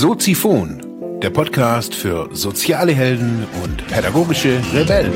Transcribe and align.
Soziphon, 0.00 1.20
der 1.20 1.30
Podcast 1.30 1.92
für 1.92 2.28
soziale 2.32 2.92
Helden 2.92 3.44
und 3.64 3.84
pädagogische 3.88 4.62
Rebellen. 4.72 5.12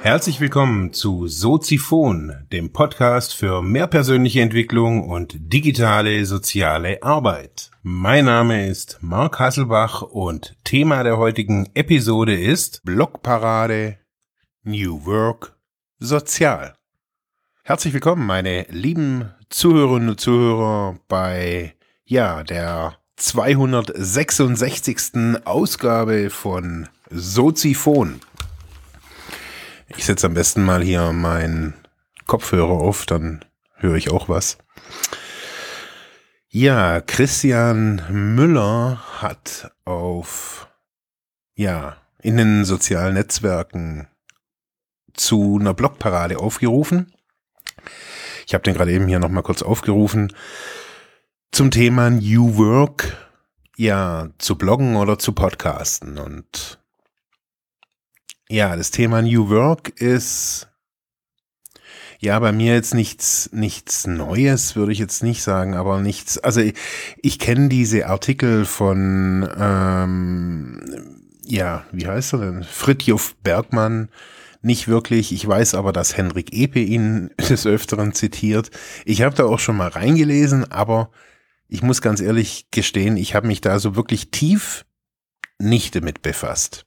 Herzlich 0.00 0.40
willkommen 0.40 0.94
zu 0.94 1.26
Soziphon, 1.26 2.46
dem 2.50 2.72
Podcast 2.72 3.34
für 3.34 3.60
mehr 3.60 3.88
persönliche 3.88 4.40
Entwicklung 4.40 5.06
und 5.06 5.36
digitale 5.38 6.24
soziale 6.24 7.02
Arbeit. 7.02 7.70
Mein 7.82 8.24
Name 8.24 8.68
ist 8.68 9.00
Marc 9.02 9.38
Hasselbach 9.40 10.00
und 10.00 10.56
Thema 10.64 11.02
der 11.02 11.18
heutigen 11.18 11.68
Episode 11.74 12.34
ist 12.40 12.82
Blogparade 12.84 13.98
New 14.62 15.04
Work 15.04 15.58
Sozial. 15.98 16.77
Herzlich 17.68 17.92
willkommen, 17.92 18.24
meine 18.24 18.64
lieben 18.70 19.28
Zuhörerinnen 19.50 20.08
und 20.08 20.18
Zuhörer 20.18 20.98
bei, 21.06 21.74
ja, 22.06 22.42
der 22.42 22.96
266. 23.16 25.44
Ausgabe 25.44 26.30
von 26.30 26.88
Soziphon. 27.10 28.22
Ich 29.94 30.06
setze 30.06 30.28
am 30.28 30.32
besten 30.32 30.64
mal 30.64 30.82
hier 30.82 31.12
meinen 31.12 31.74
Kopfhörer 32.26 32.70
auf, 32.70 33.04
dann 33.04 33.44
höre 33.74 33.96
ich 33.96 34.10
auch 34.10 34.30
was. 34.30 34.56
Ja, 36.48 37.02
Christian 37.02 38.34
Müller 38.34 39.02
hat 39.20 39.72
auf, 39.84 40.70
ja, 41.54 41.98
in 42.22 42.38
den 42.38 42.64
sozialen 42.64 43.12
Netzwerken 43.12 44.08
zu 45.12 45.58
einer 45.60 45.74
Blogparade 45.74 46.38
aufgerufen. 46.38 47.12
Ich 48.46 48.54
habe 48.54 48.64
den 48.64 48.74
gerade 48.74 48.92
eben 48.92 49.08
hier 49.08 49.18
nochmal 49.18 49.42
kurz 49.42 49.62
aufgerufen. 49.62 50.32
Zum 51.52 51.70
Thema 51.70 52.10
New 52.10 52.56
Work, 52.56 53.16
ja, 53.76 54.28
zu 54.38 54.56
bloggen 54.56 54.96
oder 54.96 55.18
zu 55.18 55.32
podcasten. 55.32 56.18
Und 56.18 56.78
ja, 58.48 58.76
das 58.76 58.90
Thema 58.90 59.22
New 59.22 59.50
Work 59.50 59.88
ist 60.00 60.68
ja 62.18 62.38
bei 62.38 62.52
mir 62.52 62.74
jetzt 62.74 62.94
nichts, 62.94 63.50
nichts 63.52 64.06
Neues, 64.06 64.76
würde 64.76 64.92
ich 64.92 64.98
jetzt 64.98 65.22
nicht 65.22 65.42
sagen, 65.42 65.74
aber 65.74 66.00
nichts. 66.00 66.38
Also 66.38 66.60
ich, 66.60 66.74
ich 67.22 67.38
kenne 67.38 67.68
diese 67.68 68.06
Artikel 68.06 68.64
von, 68.64 69.48
ähm, 69.56 71.24
ja, 71.44 71.84
wie 71.92 72.06
heißt 72.06 72.34
er 72.34 72.38
denn? 72.40 72.64
Fritjof 72.64 73.36
Bergmann 73.42 74.08
nicht 74.60 74.88
wirklich. 74.88 75.32
Ich 75.32 75.46
weiß 75.46 75.74
aber, 75.74 75.92
dass 75.92 76.16
Henrik 76.16 76.52
Epe 76.52 76.80
ihn 76.80 77.30
des 77.48 77.66
Öfteren 77.66 78.12
zitiert. 78.12 78.70
Ich 79.04 79.22
habe 79.22 79.34
da 79.34 79.44
auch 79.44 79.58
schon 79.58 79.76
mal 79.76 79.88
reingelesen, 79.88 80.70
aber 80.70 81.10
ich 81.68 81.82
muss 81.82 82.02
ganz 82.02 82.20
ehrlich 82.20 82.70
gestehen, 82.70 83.16
ich 83.16 83.34
habe 83.34 83.46
mich 83.46 83.60
da 83.60 83.78
so 83.78 83.94
wirklich 83.94 84.30
tief 84.30 84.84
nicht 85.58 85.94
damit 85.94 86.22
befasst. 86.22 86.86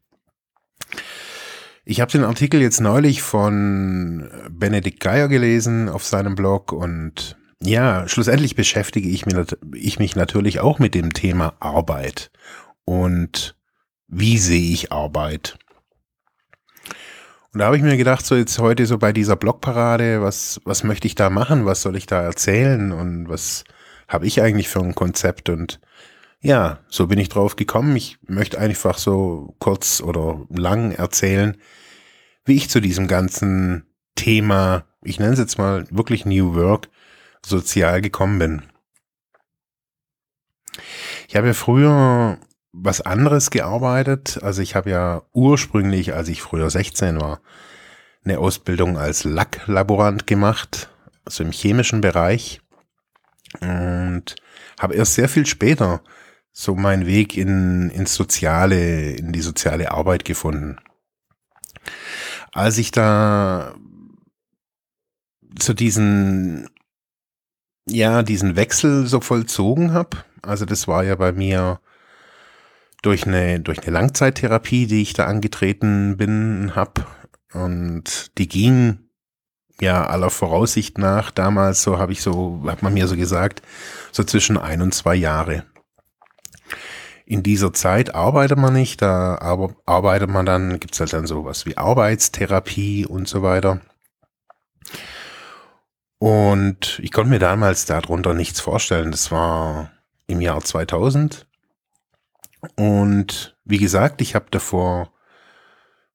Ich 1.84 2.00
habe 2.00 2.12
den 2.12 2.24
Artikel 2.24 2.62
jetzt 2.62 2.80
neulich 2.80 3.22
von 3.22 4.30
Benedikt 4.50 5.00
Geier 5.00 5.28
gelesen 5.28 5.90
auf 5.90 6.06
seinem 6.06 6.36
Blog 6.36 6.72
und 6.72 7.38
ja, 7.64 8.08
schlussendlich 8.08 8.56
beschäftige 8.56 9.10
ich 9.10 9.26
mich, 9.26 9.36
ich 9.76 10.00
mich 10.00 10.16
natürlich 10.16 10.60
auch 10.60 10.80
mit 10.80 10.96
dem 10.96 11.14
Thema 11.14 11.54
Arbeit 11.60 12.32
und 12.86 13.56
wie 14.08 14.38
sehe 14.38 14.72
ich 14.74 14.92
Arbeit. 14.92 15.58
Und 17.54 17.60
da 17.60 17.66
habe 17.66 17.76
ich 17.76 17.84
mir 17.84 17.98
gedacht, 17.98 18.26
so 18.26 18.36
jetzt 18.36 18.60
heute 18.60 18.86
so 18.86 18.98
bei 18.98 19.12
dieser 19.12 19.36
Blogparade, 19.36 20.22
was, 20.22 20.62
was 20.64 20.84
möchte 20.84 21.08
ich 21.08 21.16
da 21.16 21.30
machen? 21.30 21.66
Was 21.66 21.82
soll 21.82 21.98
ich 21.98 22.06
da 22.06 22.22
erzählen? 22.22 22.94
Und 22.94 23.28
was 23.28 23.66
habe 24.08 24.26
ich 24.26 24.42
eigentlich 24.42 24.70
für 24.70 24.80
ein 24.80 24.96
Konzept? 24.96 25.50
Und 25.50 25.82
ja, 26.40 26.80
so 26.88 27.08
bin 27.08 27.20
ich 27.20 27.28
drauf 27.28 27.58
gekommen. 27.58 27.96
Ich 27.98 28.20
möchte 28.26 28.58
einfach 28.58 28.98
so 28.98 29.56
kurz 29.60 30.02
oder 30.02 30.46
lang 30.50 30.92
erzählen, 30.94 31.58
wie 32.46 32.56
ich 32.56 32.70
zu 32.70 32.80
diesem 32.80 33.08
ganzen 33.08 33.86
Thema, 34.16 34.86
ich 35.04 35.20
nenne 35.20 35.34
es 35.34 35.40
jetzt 35.40 35.58
mal 35.58 35.86
wirklich 35.90 36.26
New 36.26 36.56
Work, 36.56 36.90
sozial 37.46 38.02
gekommen 38.02 38.40
bin. 38.40 38.62
Ich 41.28 41.36
habe 41.36 41.48
ja 41.48 41.54
früher 41.54 42.38
was 42.74 43.02
anderes 43.02 43.50
gearbeitet. 43.50 44.40
Also 44.42 44.62
ich 44.62 44.76
habe 44.76 44.90
ja 44.90 45.24
ursprünglich, 45.34 46.14
als 46.14 46.30
ich 46.30 46.42
früher 46.42 46.70
16 46.70 47.20
war, 47.20 47.42
eine 48.24 48.40
Ausbildung 48.40 48.98
als 48.98 49.24
Lacklaborant 49.24 50.28
gemacht, 50.28 50.90
also 51.26 51.44
im 51.44 51.52
chemischen 51.52 52.02
Bereich. 52.02 52.62
Und 53.60 54.36
habe 54.80 54.96
erst 54.96 55.16
sehr 55.16 55.28
viel 55.28 55.46
später 55.46 56.02
so 56.54 56.76
meinen 56.76 57.06
Weg 57.06 57.38
in, 57.38 57.90
ins 57.90 58.16
Soziale, 58.16 59.12
in 59.12 59.32
die 59.32 59.42
soziale 59.42 59.92
Arbeit 59.92 60.26
gefunden. 60.26 60.78
Als 62.52 62.78
ich 62.78 62.92
da 62.92 63.74
zu 65.58 65.74
diesen, 65.74 66.70
ja, 67.86 68.24
diesen 68.24 68.56
Wechsel 68.56 69.08
so 69.08 69.22
vollzogen 69.22 69.94
habe, 69.94 70.18
also 70.42 70.66
das 70.66 70.88
war 70.88 71.04
ja 71.04 71.16
bei 71.16 71.32
mir 71.32 71.80
durch 73.02 73.26
eine, 73.26 73.60
durch 73.60 73.80
eine 73.80 73.92
Langzeittherapie, 73.92 74.88
die 74.88 75.02
ich 75.02 75.14
da 75.14 75.26
angetreten 75.26 76.18
bin, 76.18 76.74
hab 76.76 77.08
und 77.54 78.38
die 78.38 78.48
ging 78.48 79.00
ja 79.80 80.06
aller 80.06 80.30
Voraussicht 80.30 80.98
nach 80.98 81.32
damals, 81.32 81.82
so 81.82 81.98
habe 81.98 82.12
ich 82.12 82.22
so, 82.22 82.64
hat 82.68 82.84
man 82.84 82.94
mir 82.94 83.08
so 83.08 83.16
gesagt, 83.16 83.62
so 84.12 84.24
zwischen 84.24 84.58
ein 84.58 84.82
und 84.82 84.94
zwei 84.94 85.16
Jahre. 85.16 85.66
In 87.26 87.44
dieser 87.44 87.74
Zeit 87.74 88.14
arbeitet 88.14 88.58
man 88.58 88.74
nicht, 88.74 89.02
da 89.02 89.36
arbeitet 89.86 90.30
man 90.30 90.46
dann, 90.46 90.80
gibt's 90.80 91.00
halt 91.00 91.14
dann 91.14 91.26
sowas 91.26 91.66
wie 91.66 91.78
Arbeitstherapie 91.78 93.06
und 93.06 93.28
so 93.28 93.42
weiter. 93.42 93.82
Und 96.20 97.00
ich 97.02 97.12
konnte 97.12 97.32
mir 97.32 97.40
damals 97.40 97.86
darunter 97.86 98.34
nichts 98.34 98.60
vorstellen. 98.60 99.12
Das 99.12 99.32
war 99.32 99.92
im 100.28 100.42
Jahr 100.42 100.62
2000 100.62 101.48
und 102.76 103.58
wie 103.66 103.78
gesagt, 103.78 104.22
ich 104.22 104.36
habe 104.36 104.46
davor 104.52 105.12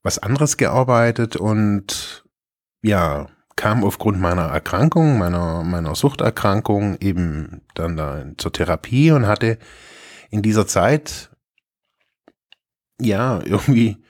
was 0.03 0.19
anderes 0.19 0.57
gearbeitet 0.57 1.37
und 1.37 2.25
ja, 2.83 3.29
kam 3.57 3.83
aufgrund 3.85 4.21
meiner 4.21 4.43
Erkrankung, 4.43 5.19
meiner, 5.19 5.65
meiner 5.65 5.95
Suchterkrankung 5.95 6.99
eben 7.01 7.63
dann 7.75 7.97
da 7.97 8.25
zur 8.37 8.53
Therapie 8.53 9.11
und 9.11 9.27
hatte 9.27 9.59
in 10.31 10.43
dieser 10.43 10.67
Zeit 10.67 11.31
ja 13.01 13.41
irgendwie 13.43 14.05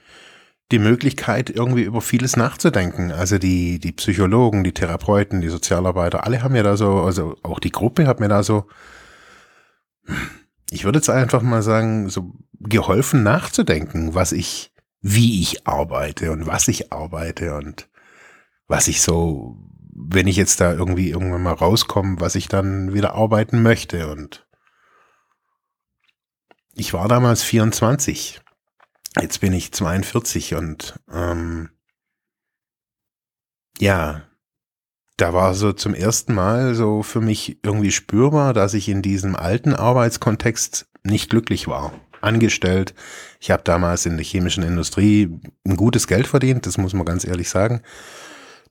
die 0.71 0.79
Möglichkeit, 0.79 1.49
irgendwie 1.49 1.83
über 1.83 2.01
vieles 2.01 2.35
nachzudenken. 2.35 3.11
Also 3.11 3.37
die, 3.37 3.79
die 3.79 3.93
Psychologen, 3.93 4.65
die 4.65 4.73
Therapeuten, 4.73 5.39
die 5.39 5.47
Sozialarbeiter, 5.47 6.25
alle 6.25 6.43
haben 6.43 6.53
mir 6.53 6.63
da 6.63 6.75
so, 6.75 7.01
also 7.01 7.37
auch 7.41 7.59
die 7.59 7.71
Gruppe 7.71 8.05
hat 8.05 8.19
mir 8.19 8.27
da 8.27 8.43
so 8.43 8.67
ich 10.71 10.83
würde 10.83 10.99
jetzt 10.99 11.09
einfach 11.09 11.41
mal 11.41 11.61
sagen, 11.61 12.09
so 12.09 12.33
geholfen 12.59 13.23
nachzudenken, 13.23 14.15
was 14.15 14.31
ich, 14.31 14.73
wie 15.01 15.41
ich 15.41 15.67
arbeite 15.67 16.31
und 16.31 16.45
was 16.47 16.67
ich 16.67 16.91
arbeite 16.91 17.55
und 17.55 17.89
was 18.67 18.87
ich 18.87 19.01
so, 19.01 19.57
wenn 19.93 20.27
ich 20.27 20.35
jetzt 20.35 20.59
da 20.59 20.73
irgendwie 20.73 21.09
irgendwann 21.09 21.43
mal 21.43 21.53
rauskomme, 21.53 22.19
was 22.19 22.35
ich 22.35 22.47
dann 22.47 22.93
wieder 22.93 23.13
arbeiten 23.13 23.61
möchte 23.61 24.09
und 24.11 24.45
ich 26.73 26.93
war 26.93 27.07
damals 27.07 27.43
24. 27.43 28.39
Jetzt 29.19 29.39
bin 29.39 29.53
ich 29.53 29.71
42 29.71 30.53
und 30.53 30.99
ähm, 31.11 31.69
ja, 33.79 34.26
da 35.17 35.33
war 35.33 35.55
so 35.55 35.73
zum 35.73 35.95
ersten 35.95 36.33
Mal 36.33 36.75
so 36.75 37.01
für 37.01 37.21
mich 37.21 37.57
irgendwie 37.63 37.91
spürbar, 37.91 38.53
dass 38.53 38.75
ich 38.75 38.87
in 38.87 39.01
diesem 39.01 39.35
alten 39.35 39.73
Arbeitskontext 39.73 40.87
nicht 41.03 41.29
glücklich 41.31 41.67
war. 41.67 41.91
Angestellt. 42.21 42.93
Ich 43.39 43.51
habe 43.51 43.63
damals 43.63 44.05
in 44.05 44.17
der 44.17 44.25
chemischen 44.25 44.63
Industrie 44.63 45.39
ein 45.65 45.75
gutes 45.75 46.07
Geld 46.07 46.27
verdient, 46.27 46.65
das 46.65 46.77
muss 46.77 46.93
man 46.93 47.05
ganz 47.05 47.25
ehrlich 47.25 47.49
sagen. 47.49 47.81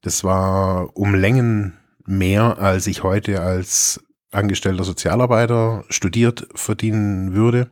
Das 0.03 0.25
war 0.25 0.97
um 0.97 1.15
Längen 1.15 1.75
mehr, 2.07 2.59
als 2.59 2.87
ich 2.87 3.03
heute 3.03 3.41
als 3.41 4.01
angestellter 4.31 4.85
Sozialarbeiter 4.85 5.85
studiert 5.89 6.47
verdienen 6.55 7.35
würde. 7.35 7.71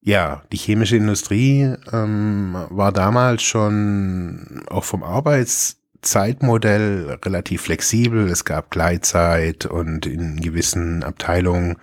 Ja, 0.00 0.42
die 0.52 0.56
chemische 0.56 0.96
Industrie 0.96 1.74
ähm, 1.92 2.56
war 2.70 2.92
damals 2.92 3.42
schon 3.42 4.62
auch 4.68 4.84
vom 4.84 5.02
Arbeits 5.02 5.78
Zeitmodell 6.06 7.18
relativ 7.24 7.62
flexibel. 7.62 8.28
Es 8.28 8.44
gab 8.44 8.70
Gleitzeit 8.70 9.66
und 9.66 10.06
in 10.06 10.40
gewissen 10.40 11.02
Abteilungen 11.02 11.76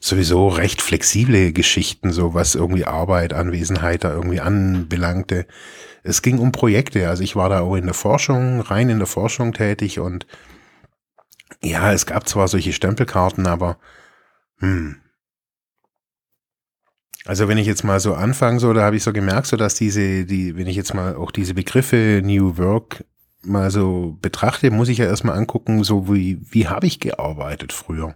sowieso 0.00 0.48
recht 0.48 0.82
flexible 0.82 1.52
Geschichten, 1.52 2.12
so 2.12 2.34
was 2.34 2.54
irgendwie 2.54 2.84
Arbeit, 2.84 3.32
Anwesenheit 3.32 4.04
da 4.04 4.12
irgendwie 4.12 4.40
anbelangte. 4.40 5.46
Es 6.02 6.22
ging 6.22 6.38
um 6.38 6.52
Projekte. 6.52 7.08
Also 7.08 7.22
ich 7.22 7.36
war 7.36 7.48
da 7.48 7.60
auch 7.60 7.76
in 7.76 7.86
der 7.86 7.94
Forschung, 7.94 8.60
rein 8.60 8.88
in 8.90 8.98
der 8.98 9.08
Forschung 9.08 9.52
tätig 9.52 9.98
und 9.98 10.26
ja, 11.62 11.92
es 11.92 12.06
gab 12.06 12.28
zwar 12.28 12.48
solche 12.48 12.72
Stempelkarten, 12.72 13.46
aber 13.46 13.78
hm. 14.58 14.96
Also 17.24 17.48
wenn 17.48 17.58
ich 17.58 17.66
jetzt 17.66 17.82
mal 17.82 17.98
so 17.98 18.14
anfange, 18.14 18.60
so, 18.60 18.72
da 18.72 18.82
habe 18.82 18.96
ich 18.96 19.02
so 19.02 19.12
gemerkt, 19.12 19.48
so 19.48 19.56
dass 19.56 19.74
diese, 19.74 20.24
die, 20.24 20.56
wenn 20.56 20.68
ich 20.68 20.76
jetzt 20.76 20.94
mal 20.94 21.16
auch 21.16 21.32
diese 21.32 21.54
Begriffe 21.54 22.22
New 22.24 22.56
Work 22.56 23.04
mal 23.46 23.70
so 23.70 24.16
betrachte, 24.20 24.70
muss 24.70 24.88
ich 24.88 24.98
ja 24.98 25.06
erstmal 25.06 25.36
angucken, 25.36 25.84
so 25.84 26.12
wie, 26.12 26.40
wie 26.50 26.68
habe 26.68 26.86
ich 26.86 27.00
gearbeitet 27.00 27.72
früher? 27.72 28.14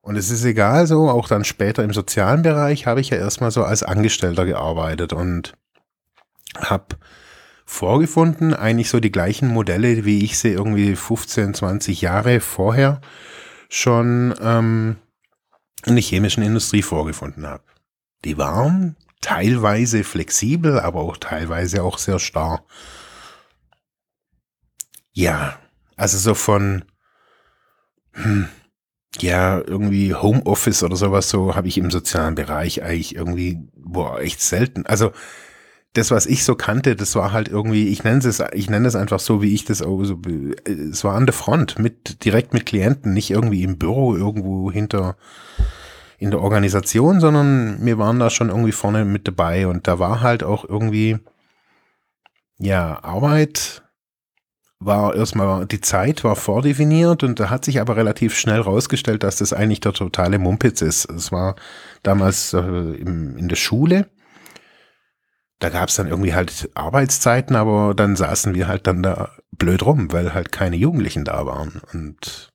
Und 0.00 0.16
es 0.16 0.30
ist 0.30 0.44
egal 0.44 0.86
so, 0.86 1.08
auch 1.08 1.28
dann 1.28 1.44
später 1.44 1.84
im 1.84 1.92
sozialen 1.92 2.42
Bereich 2.42 2.86
habe 2.86 3.00
ich 3.00 3.10
ja 3.10 3.16
erstmal 3.16 3.52
so 3.52 3.62
als 3.62 3.84
Angestellter 3.84 4.44
gearbeitet 4.44 5.12
und 5.12 5.54
habe 6.56 6.96
vorgefunden, 7.64 8.52
eigentlich 8.52 8.90
so 8.90 9.00
die 9.00 9.12
gleichen 9.12 9.48
Modelle, 9.48 10.04
wie 10.04 10.24
ich 10.24 10.38
sie 10.38 10.48
irgendwie 10.48 10.96
15, 10.96 11.54
20 11.54 12.00
Jahre 12.02 12.40
vorher 12.40 13.00
schon 13.68 14.34
ähm, 14.42 14.96
in 15.86 15.94
der 15.94 16.02
chemischen 16.02 16.42
Industrie 16.42 16.82
vorgefunden 16.82 17.46
habe. 17.46 17.64
Die 18.24 18.36
waren 18.38 18.96
teilweise 19.20 20.04
flexibel, 20.04 20.78
aber 20.80 21.00
auch 21.00 21.16
teilweise 21.16 21.82
auch 21.82 21.98
sehr 21.98 22.18
starr. 22.18 22.64
Ja, 25.12 25.58
also 25.96 26.18
so 26.18 26.34
von, 26.34 26.84
hm, 28.12 28.48
ja, 29.20 29.58
irgendwie 29.58 30.14
Homeoffice 30.14 30.82
oder 30.82 30.96
sowas, 30.96 31.28
so 31.28 31.54
habe 31.54 31.68
ich 31.68 31.78
im 31.78 31.90
sozialen 31.90 32.34
Bereich 32.34 32.82
eigentlich 32.82 33.14
irgendwie, 33.14 33.58
boah, 33.76 34.20
echt 34.20 34.40
selten. 34.40 34.86
Also 34.86 35.12
das, 35.92 36.10
was 36.10 36.24
ich 36.26 36.44
so 36.44 36.54
kannte, 36.54 36.96
das 36.96 37.14
war 37.14 37.32
halt 37.32 37.48
irgendwie, 37.48 37.88
ich 37.88 38.02
nenne 38.04 38.20
es, 38.26 38.42
ich 38.52 38.70
nenne 38.70 38.88
es 38.88 38.96
einfach 38.96 39.20
so, 39.20 39.42
wie 39.42 39.54
ich 39.54 39.66
das 39.66 39.82
auch 39.82 40.02
so, 40.04 40.18
es 40.64 41.04
war 41.04 41.14
an 41.14 41.26
der 41.26 41.34
Front, 41.34 41.78
mit, 41.78 42.24
direkt 42.24 42.54
mit 42.54 42.64
Klienten, 42.64 43.12
nicht 43.12 43.30
irgendwie 43.30 43.62
im 43.62 43.76
Büro 43.76 44.16
irgendwo 44.16 44.72
hinter, 44.72 45.16
in 46.18 46.30
der 46.30 46.40
Organisation, 46.40 47.20
sondern 47.20 47.84
wir 47.84 47.98
waren 47.98 48.18
da 48.18 48.30
schon 48.30 48.48
irgendwie 48.48 48.72
vorne 48.72 49.04
mit 49.04 49.28
dabei 49.28 49.66
und 49.66 49.86
da 49.86 49.98
war 49.98 50.22
halt 50.22 50.42
auch 50.42 50.66
irgendwie, 50.66 51.18
ja, 52.58 53.02
Arbeit 53.02 53.82
war 54.84 55.14
erstmal, 55.14 55.66
die 55.66 55.80
Zeit 55.80 56.24
war 56.24 56.36
vordefiniert 56.36 57.22
und 57.22 57.40
da 57.40 57.50
hat 57.50 57.64
sich 57.64 57.80
aber 57.80 57.96
relativ 57.96 58.36
schnell 58.36 58.60
rausgestellt, 58.60 59.22
dass 59.22 59.36
das 59.36 59.52
eigentlich 59.52 59.80
der 59.80 59.92
totale 59.92 60.38
Mumpitz 60.38 60.82
ist. 60.82 61.10
Es 61.10 61.32
war 61.32 61.56
damals 62.02 62.52
äh, 62.52 62.58
im, 62.58 63.36
in 63.36 63.48
der 63.48 63.56
Schule 63.56 64.08
da 65.62 65.68
gab 65.68 65.90
es 65.90 65.94
dann 65.94 66.08
irgendwie 66.08 66.34
halt 66.34 66.70
Arbeitszeiten, 66.74 67.54
aber 67.54 67.94
dann 67.94 68.16
saßen 68.16 68.52
wir 68.56 68.66
halt 68.66 68.88
dann 68.88 69.00
da 69.00 69.30
blöd 69.52 69.86
rum, 69.86 70.12
weil 70.12 70.34
halt 70.34 70.50
keine 70.50 70.74
Jugendlichen 70.74 71.24
da 71.24 71.46
waren. 71.46 71.80
Und 71.92 72.52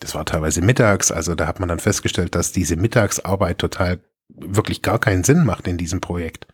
das 0.00 0.14
war 0.14 0.26
teilweise 0.26 0.60
mittags, 0.60 1.10
also 1.10 1.34
da 1.34 1.46
hat 1.46 1.60
man 1.60 1.70
dann 1.70 1.78
festgestellt, 1.78 2.34
dass 2.34 2.52
diese 2.52 2.76
Mittagsarbeit 2.76 3.56
total 3.56 4.00
wirklich 4.28 4.82
gar 4.82 4.98
keinen 4.98 5.24
Sinn 5.24 5.46
macht 5.46 5.66
in 5.66 5.78
diesem 5.78 6.02
Projekt. 6.02 6.46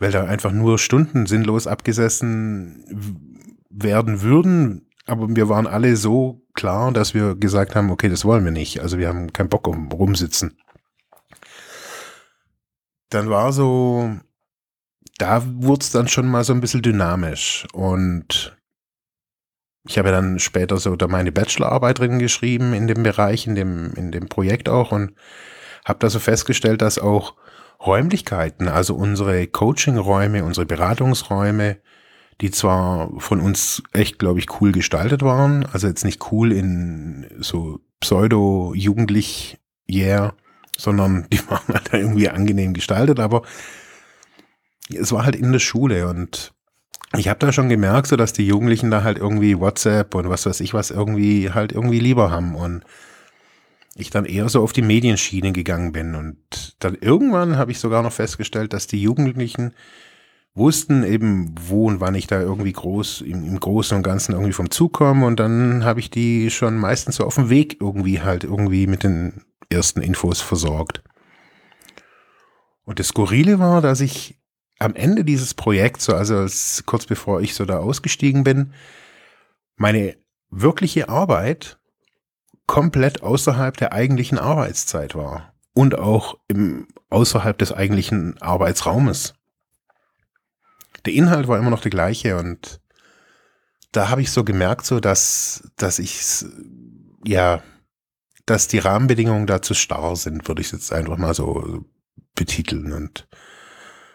Weil 0.00 0.10
da 0.10 0.24
einfach 0.24 0.50
nur 0.50 0.80
Stunden 0.80 1.26
sinnlos 1.26 1.68
abgesessen 1.68 3.57
werden 3.82 4.22
würden, 4.22 4.90
aber 5.06 5.34
wir 5.34 5.48
waren 5.48 5.66
alle 5.66 5.96
so 5.96 6.46
klar, 6.54 6.92
dass 6.92 7.14
wir 7.14 7.34
gesagt 7.34 7.74
haben, 7.74 7.90
okay, 7.90 8.08
das 8.08 8.24
wollen 8.24 8.44
wir 8.44 8.52
nicht. 8.52 8.80
Also 8.80 8.98
wir 8.98 9.08
haben 9.08 9.32
keinen 9.32 9.48
Bock 9.48 9.66
um 9.66 9.90
rumsitzen. 9.90 10.58
Dann 13.10 13.30
war 13.30 13.52
so 13.52 14.18
da 15.18 15.42
wurde 15.44 15.82
es 15.82 15.90
dann 15.90 16.08
schon 16.08 16.28
mal 16.28 16.44
so 16.44 16.54
ein 16.54 16.60
bisschen 16.60 16.82
dynamisch. 16.82 17.66
Und 17.72 18.56
ich 19.86 19.98
habe 19.98 20.10
dann 20.10 20.38
später 20.38 20.78
so 20.78 20.96
da 20.96 21.08
meine 21.08 21.32
Bachelorarbeit 21.32 21.98
drin 21.98 22.18
geschrieben 22.18 22.72
in 22.72 22.86
dem 22.86 23.02
Bereich, 23.02 23.46
in 23.46 23.54
dem, 23.54 23.92
in 23.94 24.12
dem 24.12 24.28
Projekt 24.28 24.68
auch 24.68 24.92
und 24.92 25.14
habe 25.84 25.98
da 25.98 26.08
so 26.08 26.20
festgestellt, 26.20 26.82
dass 26.82 26.98
auch 26.98 27.34
Räumlichkeiten, 27.84 28.68
also 28.68 28.94
unsere 28.94 29.46
Coaching-Räume, 29.46 30.44
unsere 30.44 30.66
Beratungsräume, 30.66 31.78
die 32.40 32.50
zwar 32.50 33.10
von 33.18 33.40
uns 33.40 33.82
echt, 33.92 34.18
glaube 34.18 34.38
ich, 34.38 34.60
cool 34.60 34.72
gestaltet 34.72 35.22
waren, 35.22 35.66
also 35.66 35.88
jetzt 35.88 36.04
nicht 36.04 36.30
cool 36.30 36.52
in 36.52 37.26
so 37.38 37.80
pseudo-jugendlich, 38.00 39.58
yeah, 39.90 40.34
sondern 40.76 41.26
die 41.32 41.40
waren 41.48 41.74
halt 41.74 41.92
irgendwie 41.92 42.28
angenehm 42.28 42.74
gestaltet, 42.74 43.18
aber 43.20 43.42
es 44.88 45.12
war 45.12 45.24
halt 45.24 45.36
in 45.36 45.52
der 45.52 45.58
Schule 45.58 46.08
und 46.08 46.52
ich 47.16 47.28
habe 47.28 47.38
da 47.38 47.52
schon 47.52 47.68
gemerkt, 47.68 48.06
so 48.06 48.16
dass 48.16 48.32
die 48.32 48.46
Jugendlichen 48.46 48.90
da 48.90 49.02
halt 49.02 49.18
irgendwie 49.18 49.58
WhatsApp 49.58 50.14
und 50.14 50.28
was 50.28 50.46
weiß 50.46 50.60
ich 50.60 50.74
was 50.74 50.90
irgendwie 50.90 51.50
halt 51.50 51.72
irgendwie 51.72 52.00
lieber 52.00 52.30
haben 52.30 52.54
und 52.54 52.84
ich 53.96 54.10
dann 54.10 54.26
eher 54.26 54.48
so 54.48 54.62
auf 54.62 54.72
die 54.72 54.82
Medienschiene 54.82 55.52
gegangen 55.52 55.90
bin 55.92 56.14
und 56.14 56.76
dann 56.78 56.94
irgendwann 56.94 57.56
habe 57.56 57.72
ich 57.72 57.80
sogar 57.80 58.02
noch 58.02 58.12
festgestellt, 58.12 58.72
dass 58.72 58.86
die 58.86 59.02
Jugendlichen 59.02 59.74
wussten 60.54 61.04
eben, 61.04 61.54
wo 61.60 61.86
und 61.86 62.00
wann 62.00 62.14
ich 62.14 62.26
da 62.26 62.40
irgendwie 62.40 62.72
groß 62.72 63.20
im, 63.22 63.44
im 63.44 63.60
Großen 63.60 63.96
und 63.96 64.02
Ganzen 64.02 64.32
irgendwie 64.32 64.52
vom 64.52 64.70
Zug 64.70 64.92
komme 64.92 65.26
und 65.26 65.38
dann 65.38 65.84
habe 65.84 66.00
ich 66.00 66.10
die 66.10 66.50
schon 66.50 66.76
meistens 66.76 67.16
so 67.16 67.24
auf 67.24 67.36
dem 67.36 67.50
Weg 67.50 67.80
irgendwie 67.80 68.20
halt 68.20 68.44
irgendwie 68.44 68.86
mit 68.86 69.04
den 69.04 69.44
ersten 69.70 70.00
Infos 70.00 70.40
versorgt. 70.40 71.02
Und 72.84 72.98
das 72.98 73.08
Skurrile 73.08 73.58
war, 73.58 73.82
dass 73.82 74.00
ich 74.00 74.38
am 74.78 74.94
Ende 74.94 75.24
dieses 75.24 75.54
Projekts, 75.54 76.06
so 76.06 76.14
also 76.14 76.36
als, 76.38 76.84
kurz 76.86 77.06
bevor 77.06 77.40
ich 77.40 77.54
so 77.54 77.64
da 77.64 77.78
ausgestiegen 77.78 78.44
bin, 78.44 78.72
meine 79.76 80.16
wirkliche 80.50 81.08
Arbeit 81.08 81.78
komplett 82.66 83.22
außerhalb 83.22 83.76
der 83.76 83.92
eigentlichen 83.92 84.38
Arbeitszeit 84.38 85.14
war 85.14 85.54
und 85.74 85.98
auch 85.98 86.38
im, 86.48 86.88
außerhalb 87.10 87.58
des 87.58 87.72
eigentlichen 87.72 88.40
Arbeitsraumes. 88.40 89.34
Der 91.06 91.12
Inhalt 91.12 91.48
war 91.48 91.58
immer 91.58 91.70
noch 91.70 91.80
der 91.80 91.90
gleiche 91.90 92.36
und 92.36 92.80
da 93.92 94.10
habe 94.10 94.20
ich 94.20 94.30
so 94.30 94.44
gemerkt, 94.44 94.84
so 94.84 95.00
dass, 95.00 95.70
dass 95.76 95.98
ich, 95.98 96.44
ja, 97.24 97.62
dass 98.46 98.68
die 98.68 98.78
Rahmenbedingungen 98.78 99.46
da 99.46 99.62
zu 99.62 99.74
starr 99.74 100.16
sind, 100.16 100.48
würde 100.48 100.62
ich 100.62 100.72
jetzt 100.72 100.92
einfach 100.92 101.16
mal 101.16 101.34
so 101.34 101.84
betiteln 102.34 102.92
und 102.92 103.28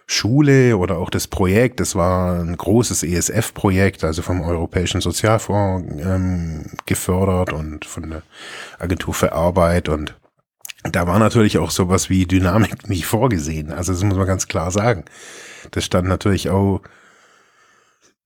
Schule 0.06 0.78
oder 0.78 0.98
auch 0.98 1.10
das 1.10 1.28
Projekt, 1.28 1.80
das 1.80 1.96
war 1.96 2.40
ein 2.40 2.56
großes 2.56 3.04
ESF-Projekt, 3.04 4.04
also 4.04 4.22
vom 4.22 4.42
Europäischen 4.42 5.02
Sozialfonds 5.02 6.04
ähm, 6.04 6.66
gefördert 6.86 7.54
und 7.54 7.86
von 7.86 8.10
der 8.10 8.24
Agentur 8.80 9.14
für 9.14 9.32
Arbeit 9.32 9.90
und 9.90 10.16
da 10.84 11.08
war 11.08 11.18
natürlich 11.20 11.58
auch 11.58 11.72
sowas 11.72 12.10
wie 12.10 12.26
Dynamik 12.26 12.90
nicht 12.90 13.06
vorgesehen. 13.06 13.72
Also 13.72 13.94
das 13.94 14.04
muss 14.04 14.18
man 14.18 14.28
ganz 14.28 14.48
klar 14.48 14.70
sagen. 14.70 15.06
Das 15.72 15.86
stand 15.86 16.08
natürlich 16.08 16.50
auch, 16.50 16.82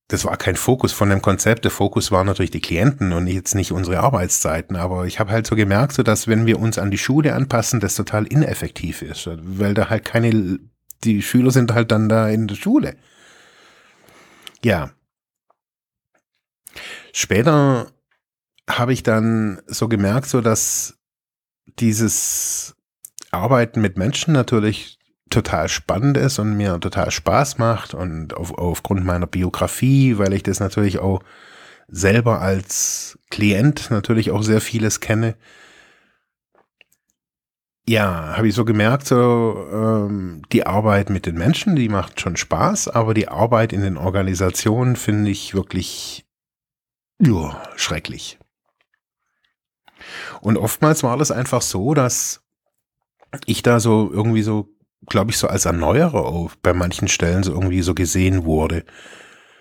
das 0.08 0.24
war 0.24 0.38
kein 0.38 0.56
Fokus 0.56 0.94
von 0.94 1.10
dem 1.10 1.22
Konzept. 1.22 1.66
Der 1.66 1.72
Fokus 1.72 2.12
war 2.12 2.24
natürlich 2.24 2.52
die 2.52 2.62
Klienten 2.62 3.12
und 3.12 3.28
jetzt 3.28 3.56
nicht 3.56 3.72
unsere 3.72 4.00
Arbeitszeiten. 4.00 4.76
Aber 4.76 5.06
ich 5.06 5.20
habe 5.20 5.32
halt 5.32 5.46
so 5.46 5.56
gemerkt, 5.56 5.94
so 5.94 6.04
dass 6.04 6.28
wenn 6.28 6.46
wir 6.46 6.60
uns 6.60 6.78
an 6.78 6.92
die 6.92 6.98
Schule 6.98 7.34
anpassen, 7.34 7.80
das 7.80 7.96
total 7.96 8.26
ineffektiv 8.26 9.02
ist, 9.02 9.30
weil 9.42 9.74
da 9.74 9.90
halt 9.90 10.06
keine 10.06 10.60
die 11.04 11.22
Schüler 11.22 11.52
sind 11.52 11.74
halt 11.74 11.92
dann 11.92 12.10
da 12.10 12.30
in 12.30 12.48
der 12.48 12.56
Schule. 12.56 12.96
Ja. 14.64 14.92
Später 17.14 17.92
habe 18.70 18.94
ich 18.94 19.04
dann 19.04 19.62
so 19.68 19.88
gemerkt, 19.88 20.28
so 20.28 20.42
dass 20.42 20.98
dieses 21.80 22.76
Arbeiten 23.32 23.82
mit 23.82 23.98
Menschen 23.98 24.34
natürlich 24.34 24.97
total 25.30 25.70
spannend 25.70 26.18
ist 26.18 26.40
und 26.40 26.56
mir 26.56 26.80
total 26.80 27.12
Spaß 27.12 27.58
macht 27.58 27.94
und 27.94 28.34
auf, 28.36 28.58
aufgrund 28.58 29.06
meiner 29.06 29.28
Biografie, 29.28 30.18
weil 30.18 30.34
ich 30.34 30.44
das 30.44 30.60
natürlich 30.60 31.00
auch 31.00 31.22
selber 31.88 32.42
als 32.42 33.18
Klient 33.30 33.90
natürlich 33.92 34.32
auch 34.32 34.44
sehr 34.44 34.62
vieles 34.62 35.00
kenne, 35.00 35.36
ja, 37.90 38.36
habe 38.36 38.50
ich 38.50 38.54
so 38.54 38.66
gemerkt, 38.66 39.08
so 39.08 39.66
ähm, 39.72 40.42
die 40.52 40.66
Arbeit 40.66 41.10
mit 41.10 41.26
den 41.26 41.36
Menschen, 41.36 41.78
die 41.78 41.88
macht 41.88 42.20
schon 42.20 42.36
Spaß, 42.36 42.90
aber 42.90 43.14
die 43.14 43.30
Arbeit 43.30 43.72
in 43.72 43.82
den 43.82 43.96
Organisationen 43.96 44.98
finde 44.98 45.32
ich 45.32 45.54
wirklich 45.54 46.26
ja, 47.20 47.64
schrecklich. 47.78 48.38
Und 50.42 50.58
oftmals 50.58 51.04
war 51.04 51.18
das 51.18 51.32
einfach 51.32 51.62
so, 51.62 51.94
dass 51.94 52.42
ich 53.46 53.64
da 53.64 53.80
so 53.80 54.12
irgendwie 54.12 54.44
so, 54.44 54.70
glaube 55.06 55.32
ich, 55.32 55.38
so 55.38 55.48
als 55.48 55.66
Erneuerer 55.66 56.50
bei 56.62 56.74
manchen 56.74 57.08
Stellen 57.08 57.44
so 57.44 57.52
irgendwie 57.54 57.82
so 57.82 57.94
gesehen 57.94 58.46
wurde, 58.46 58.84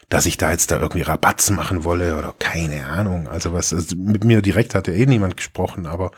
dass 0.08 0.26
ich 0.26 0.36
da 0.36 0.52
jetzt 0.52 0.70
da 0.70 0.78
irgendwie 0.78 1.02
Rabatz 1.02 1.50
machen 1.50 1.84
wolle 1.84 2.16
oder 2.16 2.34
keine 2.38 2.86
Ahnung. 2.86 3.28
Also 3.28 3.52
was, 3.52 3.72
also 3.72 3.96
mit 3.96 4.24
mir 4.24 4.40
direkt 4.40 4.74
hatte 4.74 4.92
eh 4.92 5.06
niemand 5.06 5.36
gesprochen, 5.36 5.86
aber 5.86 6.12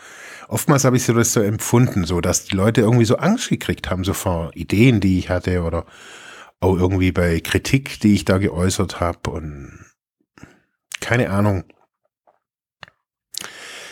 oftmals 0.49 0.85
habe 0.85 0.97
ich 0.97 1.05
so 1.05 1.15
das 1.15 1.33
so 1.33 1.41
empfunden, 1.41 2.05
so 2.05 2.21
dass 2.21 2.45
die 2.45 2.57
Leute 2.57 2.83
irgendwie 2.83 3.07
so 3.07 3.17
Angst 3.17 3.49
gekriegt 3.49 3.91
haben, 3.91 4.05
so 4.05 4.13
vor 4.13 4.51
Ideen, 4.55 5.01
die 5.01 5.19
ich 5.19 5.31
hatte 5.31 5.63
oder 5.63 5.87
auch 6.61 6.77
irgendwie 6.77 7.13
bei 7.13 7.41
Kritik, 7.41 8.01
die 8.01 8.15
ich 8.15 8.25
da 8.25 8.39
geäußert 8.39 9.01
habe 9.01 9.31
und 9.31 9.87
keine 11.01 11.31
Ahnung. 11.31 11.65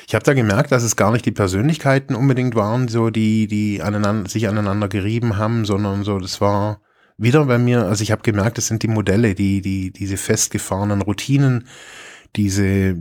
Ich 0.06 0.14
habe 0.14 0.25
da 0.25 0.34
gemerkt, 0.34 0.70
dass 0.70 0.84
es 0.84 0.94
gar 0.94 1.10
nicht 1.10 1.26
die 1.26 1.32
Persönlichkeiten 1.32 2.14
unbedingt 2.14 2.54
waren, 2.54 2.86
so 2.86 3.10
die, 3.10 3.48
die 3.48 3.82
aneinander, 3.82 4.30
sich 4.30 4.48
aneinander 4.48 4.88
gerieben 4.88 5.36
haben, 5.36 5.64
sondern 5.64 6.04
so, 6.04 6.18
das 6.18 6.40
war 6.40 6.80
wieder 7.18 7.46
bei 7.46 7.58
mir, 7.58 7.86
also 7.86 8.02
ich 8.02 8.12
habe 8.12 8.22
gemerkt, 8.22 8.56
das 8.58 8.68
sind 8.68 8.84
die 8.84 8.88
Modelle, 8.88 9.34
die, 9.34 9.62
die, 9.62 9.90
diese 9.90 10.16
festgefahrenen 10.16 11.02
Routinen, 11.02 11.66
diese 12.36 12.96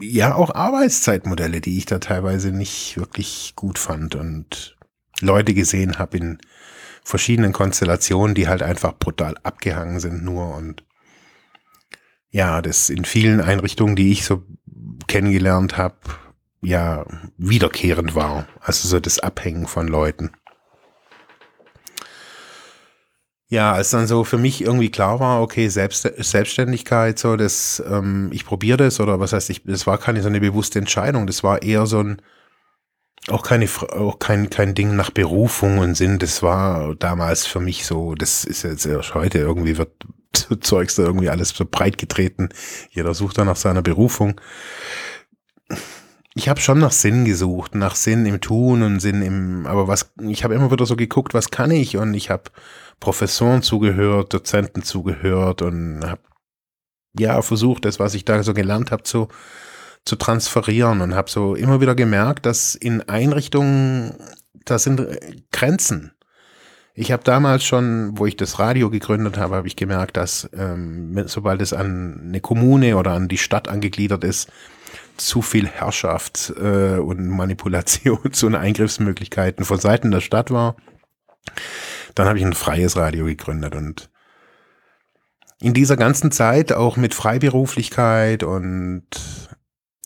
ja 0.00 0.34
auch 0.34 0.54
Arbeitszeitmodelle, 0.54 1.60
die 1.60 1.76
ich 1.76 1.86
da 1.86 1.98
teilweise 1.98 2.50
nicht 2.50 2.96
wirklich 2.96 3.52
gut 3.54 3.78
fand 3.78 4.14
und 4.14 4.76
Leute 5.20 5.52
gesehen 5.52 5.98
habe 5.98 6.16
in 6.16 6.38
verschiedenen 7.02 7.52
Konstellationen, 7.52 8.34
die 8.34 8.48
halt 8.48 8.62
einfach 8.62 8.98
brutal 8.98 9.36
abgehangen 9.42 10.00
sind 10.00 10.24
nur 10.24 10.54
und 10.54 10.84
ja, 12.30 12.62
das 12.62 12.90
in 12.90 13.04
vielen 13.04 13.40
Einrichtungen, 13.40 13.96
die 13.96 14.10
ich 14.10 14.24
so 14.24 14.42
kennengelernt 15.06 15.76
habe, 15.76 15.96
ja, 16.62 17.04
wiederkehrend 17.36 18.14
war. 18.14 18.46
Also 18.60 18.88
so 18.88 19.00
das 19.00 19.18
Abhängen 19.18 19.66
von 19.66 19.88
Leuten. 19.88 20.32
Ja, 23.48 23.72
als 23.72 23.90
dann 23.90 24.06
so 24.06 24.24
für 24.24 24.38
mich 24.38 24.62
irgendwie 24.62 24.90
klar 24.90 25.20
war, 25.20 25.42
okay, 25.42 25.68
Selbst, 25.68 26.02
Selbstständigkeit, 26.18 27.18
so 27.18 27.36
das, 27.36 27.82
ähm, 27.88 28.30
ich 28.32 28.44
probiere 28.46 28.78
das 28.78 28.98
oder 29.00 29.20
was 29.20 29.32
heißt, 29.32 29.50
ich, 29.50 29.62
das 29.64 29.86
war 29.86 29.98
keine 29.98 30.22
so 30.22 30.28
eine 30.28 30.40
bewusste 30.40 30.78
Entscheidung, 30.78 31.26
das 31.26 31.44
war 31.44 31.62
eher 31.62 31.86
so 31.86 32.00
ein, 32.00 32.22
auch 33.28 33.42
keine, 33.42 33.66
auch 33.66 34.18
kein, 34.18 34.50
kein 34.50 34.74
Ding 34.74 34.96
nach 34.96 35.10
Berufung 35.10 35.78
und 35.78 35.94
Sinn, 35.94 36.18
das 36.18 36.42
war 36.42 36.94
damals 36.96 37.46
für 37.46 37.60
mich 37.60 37.86
so, 37.86 38.14
das 38.14 38.44
ist 38.44 38.64
jetzt 38.64 38.86
erst 38.86 39.14
heute 39.14 39.38
irgendwie 39.38 39.78
wird 39.78 39.92
Zeugs 40.60 40.96
da 40.96 41.04
irgendwie 41.04 41.30
alles 41.30 41.50
so 41.50 41.64
breit 41.64 41.98
getreten. 41.98 42.48
Jeder 42.90 43.14
sucht 43.14 43.38
da 43.38 43.44
nach 43.44 43.56
seiner 43.56 43.82
Berufung. 43.82 44.40
Ich 46.34 46.48
habe 46.48 46.60
schon 46.60 46.78
nach 46.78 46.92
Sinn 46.92 47.24
gesucht, 47.24 47.76
nach 47.76 47.94
Sinn 47.94 48.26
im 48.26 48.40
Tun 48.40 48.82
und 48.82 49.00
Sinn 49.00 49.22
im, 49.22 49.66
aber 49.66 49.86
was, 49.86 50.12
ich 50.20 50.42
habe 50.42 50.54
immer 50.54 50.70
wieder 50.70 50.84
so 50.84 50.96
geguckt, 50.96 51.32
was 51.32 51.50
kann 51.50 51.70
ich 51.70 51.96
und 51.96 52.12
ich 52.14 52.28
habe 52.28 52.50
Professoren 52.98 53.62
zugehört, 53.62 54.34
Dozenten 54.34 54.82
zugehört 54.82 55.62
und 55.62 56.04
habe 56.04 56.22
ja 57.16 57.40
versucht, 57.40 57.84
das, 57.84 58.00
was 58.00 58.14
ich 58.14 58.24
da 58.24 58.42
so 58.42 58.52
gelernt 58.52 58.90
habe, 58.90 59.04
zu, 59.04 59.28
zu 60.04 60.16
transferieren 60.16 61.00
und 61.02 61.14
habe 61.14 61.30
so 61.30 61.54
immer 61.54 61.80
wieder 61.80 61.94
gemerkt, 61.94 62.46
dass 62.46 62.74
in 62.74 63.02
Einrichtungen, 63.02 64.14
da 64.64 64.80
sind 64.80 65.06
Grenzen. 65.52 66.13
Ich 66.96 67.10
habe 67.10 67.24
damals 67.24 67.64
schon, 67.64 68.16
wo 68.16 68.26
ich 68.26 68.36
das 68.36 68.60
Radio 68.60 68.88
gegründet 68.88 69.36
habe, 69.36 69.56
habe 69.56 69.66
ich 69.66 69.74
gemerkt, 69.74 70.16
dass 70.16 70.48
ähm, 70.56 71.24
sobald 71.26 71.60
es 71.60 71.72
an 71.72 72.20
eine 72.28 72.40
Kommune 72.40 72.96
oder 72.96 73.12
an 73.12 73.26
die 73.26 73.38
Stadt 73.38 73.68
angegliedert 73.68 74.22
ist, 74.22 74.48
zu 75.16 75.42
viel 75.42 75.66
Herrschaft 75.66 76.52
äh, 76.56 76.98
und 76.98 77.28
Manipulations- 77.28 78.44
und 78.46 78.54
Eingriffsmöglichkeiten 78.54 79.64
von 79.64 79.80
Seiten 79.80 80.12
der 80.12 80.20
Stadt 80.20 80.52
war. 80.52 80.76
Dann 82.14 82.28
habe 82.28 82.38
ich 82.38 82.44
ein 82.44 82.52
freies 82.52 82.96
Radio 82.96 83.24
gegründet 83.24 83.74
und 83.74 84.08
in 85.60 85.74
dieser 85.74 85.96
ganzen 85.96 86.30
Zeit 86.30 86.72
auch 86.72 86.96
mit 86.96 87.14
Freiberuflichkeit 87.14 88.44
und 88.44 89.04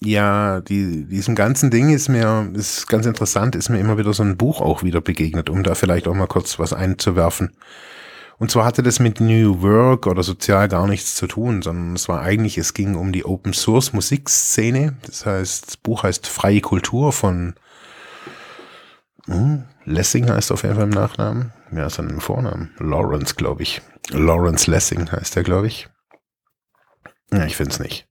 ja, 0.01 0.61
die, 0.61 1.07
diesem 1.07 1.35
ganzen 1.35 1.71
Ding 1.71 1.91
ist 1.91 2.09
mir, 2.09 2.51
ist 2.55 2.87
ganz 2.87 3.07
interessant, 3.07 3.57
ist 3.57 3.69
mir 3.69 3.81
immer 3.81 3.99
wieder 3.99 4.13
so 4.13 4.23
ein 4.23 4.37
Buch 4.37 4.61
auch 4.61 4.83
wieder 4.83 5.01
begegnet, 5.01 5.51
um 5.51 5.63
da 5.63 5.75
vielleicht 5.75 6.07
auch 6.07 6.15
mal 6.15 6.27
kurz 6.27 6.59
was 6.59 6.73
einzuwerfen. 6.73 7.57
Und 8.39 8.53
zwar 8.53 8.65
hatte 8.65 8.85
das 8.85 9.01
mit 9.01 9.21
New 9.21 9.63
Work 9.63 10.07
oder 10.07 10.23
sozial 10.23 10.69
gar 10.69 10.87
nichts 10.87 11.17
zu 11.17 11.27
tun, 11.27 11.63
sondern 11.63 11.97
es 11.97 12.09
war 12.09 12.23
eigentlich, 12.23 12.57
es 12.57 12.73
ging 12.73 12.95
um 12.95 13.11
die 13.11 13.25
Open 13.25 13.53
Source 13.53 13.93
Musikszene. 13.93 14.97
Das 15.05 15.27
heißt, 15.27 15.67
das 15.67 15.77
Buch 15.77 16.05
heißt 16.05 16.29
Freie 16.29 16.61
Kultur 16.61 17.13
von 17.13 17.55
hm, 19.27 19.65
Lessing 19.85 20.31
heißt 20.31 20.53
auf 20.53 20.63
jeden 20.63 20.77
Fall 20.77 20.85
im 20.85 20.91
Nachnamen. 20.91 21.53
Ja, 21.73 21.87
ist 21.87 21.99
dann 21.99 22.21
Vornamen. 22.21 22.75
Lawrence, 22.79 23.35
glaube 23.35 23.63
ich. 23.63 23.83
Lawrence 24.11 24.71
Lessing 24.71 25.11
heißt 25.11 25.37
er, 25.37 25.43
glaube 25.43 25.67
ich. 25.67 25.89
Ja, 27.33 27.45
ich 27.45 27.57
finde 27.57 27.73
es 27.73 27.81
nicht. 27.81 28.08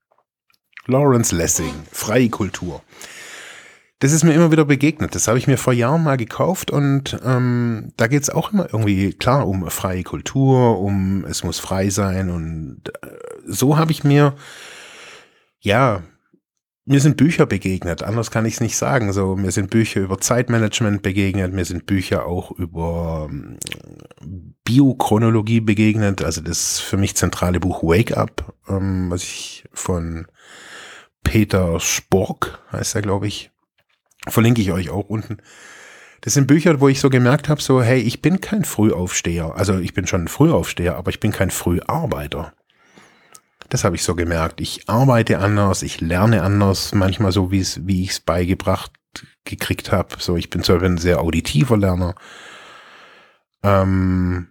Lawrence 0.87 1.35
Lessing, 1.35 1.73
Freie 1.91 2.29
Kultur. 2.29 2.81
Das 3.99 4.11
ist 4.11 4.23
mir 4.23 4.33
immer 4.33 4.51
wieder 4.51 4.65
begegnet. 4.65 5.15
Das 5.15 5.27
habe 5.27 5.37
ich 5.37 5.47
mir 5.47 5.57
vor 5.57 5.73
Jahren 5.73 6.03
mal 6.03 6.17
gekauft 6.17 6.69
und 6.71 7.19
ähm, 7.25 7.93
da 7.97 8.07
geht 8.07 8.23
es 8.23 8.29
auch 8.29 8.53
immer 8.53 8.65
irgendwie 8.71 9.13
klar 9.13 9.47
um 9.47 9.69
freie 9.69 10.03
Kultur, 10.03 10.79
um 10.79 11.25
es 11.25 11.43
muss 11.43 11.59
frei 11.59 11.89
sein 11.89 12.29
und 12.29 12.81
äh, 13.01 13.07
so 13.45 13.77
habe 13.77 13.91
ich 13.91 14.03
mir 14.03 14.35
ja 15.59 16.03
mir 16.87 17.01
sind 17.01 17.17
Bücher 17.17 17.45
begegnet, 17.45 18.01
anders 18.01 18.31
kann 18.31 18.45
ich 18.45 18.55
es 18.55 18.61
nicht 18.61 18.77
sagen. 18.77 19.11
So, 19.11 19.35
mir 19.35 19.51
sind 19.51 19.69
Bücher 19.69 19.99
über 19.99 20.19
Zeitmanagement 20.19 21.01
begegnet, 21.01 21.53
mir 21.53 21.65
sind 21.65 21.85
Bücher 21.85 22.25
auch 22.25 22.51
über 22.51 23.27
ähm, 23.29 23.57
Biochronologie 24.63 25.59
begegnet, 25.59 26.23
also 26.23 26.39
das 26.39 26.79
für 26.79 26.95
mich 26.95 27.17
zentrale 27.17 27.59
Buch 27.59 27.83
Wake 27.83 28.15
Up, 28.15 28.53
ähm, 28.69 29.09
was 29.09 29.23
ich 29.23 29.65
von 29.73 30.27
Peter 31.27 31.77
Spork, 31.81 32.59
heißt 32.71 32.95
er, 32.95 33.01
glaube 33.01 33.27
ich. 33.27 33.51
Verlinke 34.29 34.61
ich 34.61 34.71
euch 34.71 34.89
auch 34.89 35.09
unten. 35.09 35.37
Das 36.21 36.33
sind 36.33 36.47
Bücher, 36.47 36.79
wo 36.79 36.87
ich 36.87 37.01
so 37.01 37.09
gemerkt 37.09 37.49
habe, 37.49 37.61
so, 37.61 37.81
hey, 37.81 37.99
ich 37.99 38.21
bin 38.21 38.39
kein 38.39 38.63
Frühaufsteher. 38.63 39.53
Also 39.55 39.77
ich 39.77 39.93
bin 39.93 40.07
schon 40.07 40.23
ein 40.23 40.27
Frühaufsteher, 40.29 40.95
aber 40.95 41.09
ich 41.11 41.19
bin 41.19 41.33
kein 41.33 41.51
Früharbeiter. 41.51 42.53
Das 43.67 43.83
habe 43.83 43.97
ich 43.97 44.03
so 44.03 44.15
gemerkt. 44.15 44.61
Ich 44.61 44.87
arbeite 44.87 45.39
anders, 45.39 45.83
ich 45.83 45.99
lerne 45.99 46.43
anders, 46.43 46.93
manchmal 46.95 47.33
so, 47.33 47.51
wie 47.51 47.59
ich 47.59 48.09
es 48.09 48.19
beigebracht 48.21 48.93
gekriegt 49.43 49.91
habe. 49.91 50.15
So, 50.19 50.37
ich 50.37 50.49
bin 50.49 50.63
zwar 50.63 50.81
ein 50.81 50.97
sehr 50.97 51.19
auditiver 51.19 51.75
Lerner. 51.75 52.15
Ähm, 53.63 54.47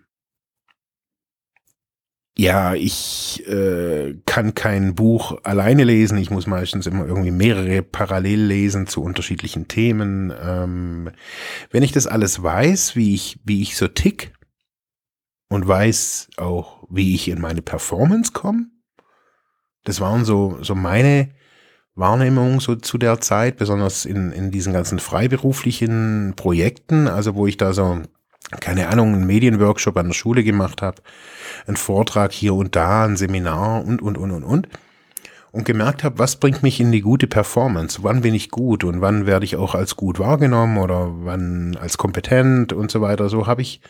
ja, 2.39 2.75
ich 2.75 3.47
äh, 3.49 4.15
kann 4.27 4.55
kein 4.55 4.95
Buch 4.95 5.39
alleine 5.43 5.85
lesen. 5.85 6.19
Ich 6.19 6.31
muss 6.31 6.47
meistens 6.47 6.87
immer 6.87 7.07
irgendwie 7.07 7.31
mehrere 7.31 7.83
parallel 7.83 8.43
lesen 8.43 8.87
zu 8.87 9.03
unterschiedlichen 9.03 9.69
Themen. 9.69 10.33
Ähm, 10.39 11.11
wenn 11.71 11.83
ich 11.83 11.93
das 11.93 12.07
alles 12.07 12.43
weiß, 12.43 12.95
wie 12.95 13.15
ich, 13.15 13.41
wie 13.45 13.63
ich 13.63 13.77
so 13.77 13.89
tick 13.89 14.33
und 15.49 15.67
weiß 15.67 16.29
auch, 16.37 16.85
wie 16.91 17.15
ich 17.15 17.29
in 17.29 17.41
meine 17.41 17.63
Performance 17.63 18.33
komme, 18.33 18.67
das 19.85 20.03
waren 20.03 20.27
so, 20.27 20.59
so 20.61 20.75
meine 20.75 21.31
Wahrnehmungen 21.95 22.61
so 22.61 22.77
zu 22.77 22.99
der 22.99 23.19
Zeit, 23.21 23.57
besonders 23.57 24.05
in, 24.05 24.31
in 24.33 24.51
diesen 24.51 24.75
ganzen 24.75 24.99
freiberuflichen 24.99 26.35
Projekten, 26.37 27.09
also 27.09 27.35
wo 27.35 27.47
ich 27.47 27.57
da 27.57 27.73
so 27.73 28.03
keine 28.51 28.89
Ahnung, 28.89 29.15
einen 29.15 29.27
Medienworkshop 29.27 29.97
an 29.97 30.09
der 30.09 30.15
Schule 30.15 30.45
gemacht 30.45 30.83
habe, 30.83 31.03
einen 31.67 31.77
Vortrag 31.77 32.33
hier 32.33 32.55
und 32.55 32.77
da, 32.77 33.05
ein 33.05 33.17
Seminar 33.17 33.85
und, 33.85 34.01
und, 34.01 34.17
und, 34.17 34.31
und, 34.31 34.45
und. 34.45 34.69
Und 35.53 35.65
gemerkt 35.65 36.05
habe, 36.05 36.19
was 36.19 36.37
bringt 36.37 36.63
mich 36.63 36.81
in 36.81 36.93
die 36.93 37.01
gute 37.01 37.27
Performance? 37.27 38.01
Wann 38.03 38.21
bin 38.21 38.35
ich 38.35 38.51
gut 38.51 38.85
und 38.85 39.01
wann 39.01 39.25
werde 39.25 39.47
ich 39.47 39.57
auch 39.57 39.75
als 39.75 39.97
gut 39.97 40.19
wahrgenommen 40.19 40.77
oder 40.77 41.09
wann 41.25 41.79
als 41.81 41.97
kompetent 41.97 42.75
und 42.75 42.91
so 42.91 43.01
weiter. 43.01 43.31
So 43.31 43.47
habe 43.47 43.63
ich 43.63 43.81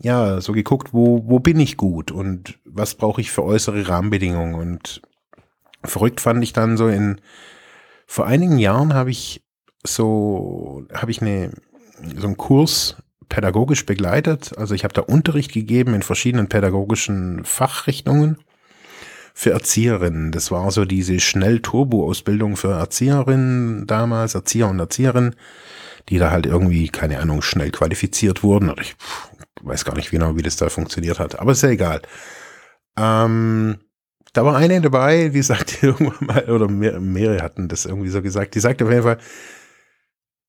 ja 0.00 0.42
so 0.42 0.52
geguckt, 0.52 0.92
wo, 0.92 1.22
wo 1.26 1.38
bin 1.38 1.58
ich 1.60 1.78
gut 1.78 2.10
und 2.10 2.58
was 2.66 2.94
brauche 2.94 3.22
ich 3.22 3.30
für 3.30 3.42
äußere 3.42 3.88
Rahmenbedingungen. 3.88 4.54
Und 4.54 5.00
verrückt 5.82 6.20
fand 6.20 6.44
ich 6.44 6.52
dann 6.52 6.76
so 6.76 6.88
in, 6.88 7.22
vor 8.06 8.26
einigen 8.26 8.58
Jahren 8.58 8.92
habe 8.92 9.10
ich 9.10 9.42
so, 9.82 10.86
habe 10.92 11.10
ich 11.10 11.22
eine, 11.22 11.52
so 12.16 12.26
einen 12.26 12.36
Kurs 12.36 12.96
pädagogisch 13.28 13.86
begleitet. 13.86 14.56
Also 14.56 14.74
ich 14.74 14.84
habe 14.84 14.94
da 14.94 15.02
Unterricht 15.02 15.52
gegeben 15.52 15.94
in 15.94 16.02
verschiedenen 16.02 16.48
pädagogischen 16.48 17.44
Fachrichtungen 17.44 18.38
für 19.34 19.50
Erzieherinnen. 19.50 20.30
Das 20.30 20.50
war 20.50 20.70
so 20.70 20.84
diese 20.84 21.18
Schnell-Turbo-Ausbildung 21.18 22.56
für 22.56 22.72
Erzieherinnen 22.72 23.86
damals, 23.86 24.34
Erzieher 24.34 24.68
und 24.68 24.78
Erzieherinnen, 24.78 25.34
die 26.08 26.18
da 26.18 26.30
halt 26.30 26.46
irgendwie, 26.46 26.88
keine 26.88 27.18
Ahnung, 27.18 27.42
schnell 27.42 27.70
qualifiziert 27.70 28.42
wurden. 28.42 28.72
Ich 28.80 28.94
weiß 29.62 29.84
gar 29.84 29.96
nicht 29.96 30.10
genau, 30.10 30.36
wie 30.36 30.42
das 30.42 30.56
da 30.56 30.68
funktioniert 30.68 31.18
hat, 31.18 31.38
aber 31.38 31.52
ist 31.52 31.62
ja 31.62 31.70
egal. 31.70 32.02
Ähm, 32.96 33.78
da 34.34 34.44
war 34.44 34.56
eine 34.56 34.80
dabei, 34.80 35.28
die 35.28 35.42
sagte 35.42 35.86
irgendwann 35.86 36.26
mal, 36.26 36.50
oder 36.50 36.68
mehr, 36.68 37.00
mehrere 37.00 37.42
hatten 37.42 37.68
das 37.68 37.86
irgendwie 37.86 38.10
so 38.10 38.22
gesagt, 38.22 38.54
die 38.54 38.60
sagte 38.60 38.84
auf 38.84 38.90
jeden 38.90 39.02
Fall, 39.02 39.18